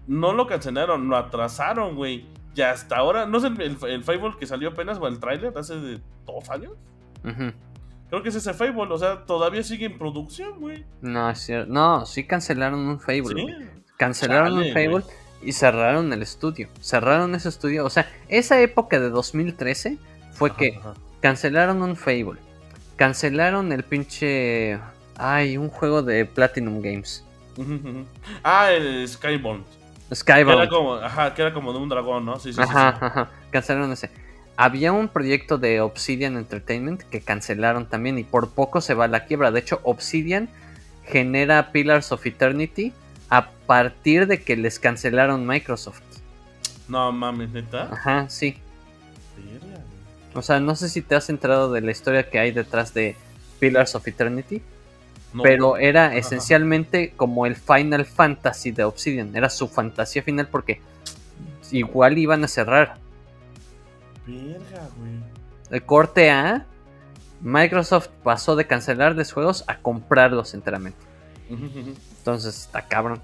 [0.06, 2.24] no lo cancelaron, lo atrasaron, güey.
[2.54, 5.76] Y hasta ahora, ¿no es el, el, Fable que salió apenas o el tráiler hace
[5.76, 6.72] de dos años?
[7.22, 10.84] Creo que es ese Fable, o sea, todavía sigue en producción, güey.
[11.00, 11.72] No, es cierto.
[11.72, 13.34] No, sí cancelaron un Fable.
[13.34, 13.46] Sí.
[13.96, 16.68] Cancelaron Chale, un Fable y cerraron el estudio.
[16.80, 17.84] Cerraron ese estudio.
[17.84, 19.98] O sea, esa época de 2013
[20.32, 22.40] fue que Ajá, cancelaron un Fable.
[22.96, 24.78] Cancelaron el pinche.
[25.16, 27.24] Ay, un juego de Platinum Games.
[28.42, 29.64] Ah, el Skybound.
[30.10, 30.68] Que era Skybound.
[30.68, 32.36] como, ajá, que era como de un dragón, ¿no?
[32.38, 33.04] Sí, sí, sí, Ajá, sí.
[33.04, 33.30] ajá.
[33.50, 34.10] Cancelaron ese.
[34.56, 39.08] Había un proyecto de Obsidian Entertainment que cancelaron también y por poco se va a
[39.08, 39.50] la quiebra.
[39.50, 40.48] De hecho, Obsidian
[41.06, 42.92] genera Pillars of Eternity
[43.30, 46.02] a partir de que les cancelaron Microsoft.
[46.88, 47.88] No mames, neta.
[47.92, 48.56] Ajá, sí.
[50.34, 53.16] O sea, no sé si te has enterado de la historia que hay detrás de
[53.58, 54.62] Pillars of Eternity,
[55.32, 56.16] No, pero era Ajá.
[56.16, 59.34] esencialmente como el Final Fantasy de Obsidian.
[59.36, 60.80] Era su fantasía final porque
[61.70, 62.96] igual iban a cerrar.
[64.26, 65.12] Verga, güey.
[65.70, 66.66] El corte A,
[67.40, 70.98] Microsoft pasó de cancelarles juegos a comprarlos enteramente.
[71.48, 73.20] Entonces está cabrón.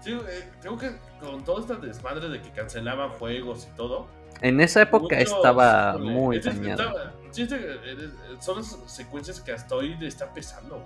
[0.00, 4.06] Sí, eh, creo que con todo este desmadre de que cancelaban juegos y todo.
[4.42, 6.82] En esa época muchos, estaba muy dañado.
[6.82, 10.80] estaba- sí, este, eh, eh, son las secuencias que hasta hoy le está pesando.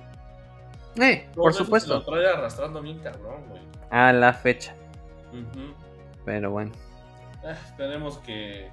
[0.97, 1.13] güey.
[1.13, 1.95] Eh, por supuesto.
[1.95, 3.63] Lo trae arrastrando bien cabrón, güey.
[3.91, 4.75] A la fecha.
[6.25, 6.73] Pero bueno.
[7.45, 8.71] Ah, esperemos que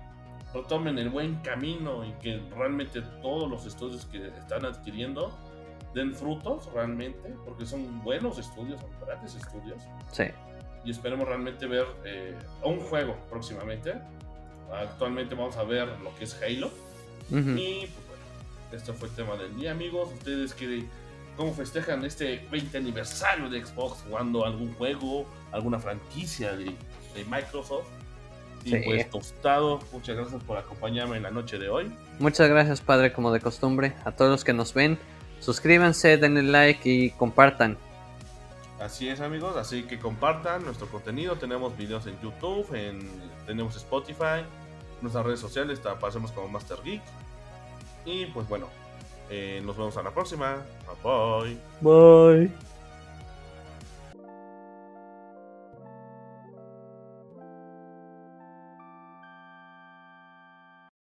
[0.54, 5.38] retomen el buen camino y que realmente todos los estudios que están adquiriendo
[5.94, 9.82] den frutos realmente, porque son buenos estudios, son grandes estudios.
[10.12, 10.26] Sí.
[10.84, 13.94] y esperemos realmente ver eh, un juego próximamente.
[14.72, 16.70] Actualmente vamos a ver lo que es Halo.
[17.30, 18.24] Y pues bueno,
[18.72, 20.10] esto fue el tema del día, amigos.
[20.14, 20.86] Ustedes que
[21.36, 27.88] cómo festejan este 20 aniversario de Xbox jugando algún juego, alguna franquicia de, de Microsoft.
[28.64, 28.82] Y Sí.
[28.84, 31.94] pues tostado, muchas gracias por acompañarme en la noche de hoy.
[32.18, 33.94] Muchas gracias, padre, como de costumbre.
[34.06, 34.98] A todos los que nos ven,
[35.40, 37.78] suscríbanse, denle like y compartan.
[38.80, 43.08] Así es amigos, así que compartan nuestro contenido, tenemos videos en YouTube, en,
[43.46, 44.44] tenemos Spotify,
[45.02, 47.02] nuestras redes sociales, te aparecemos como Master Geek.
[48.06, 48.68] Y pues bueno,
[49.30, 50.58] eh, nos vemos a la próxima.
[51.04, 52.48] Bye bye.
[52.50, 52.75] Bye.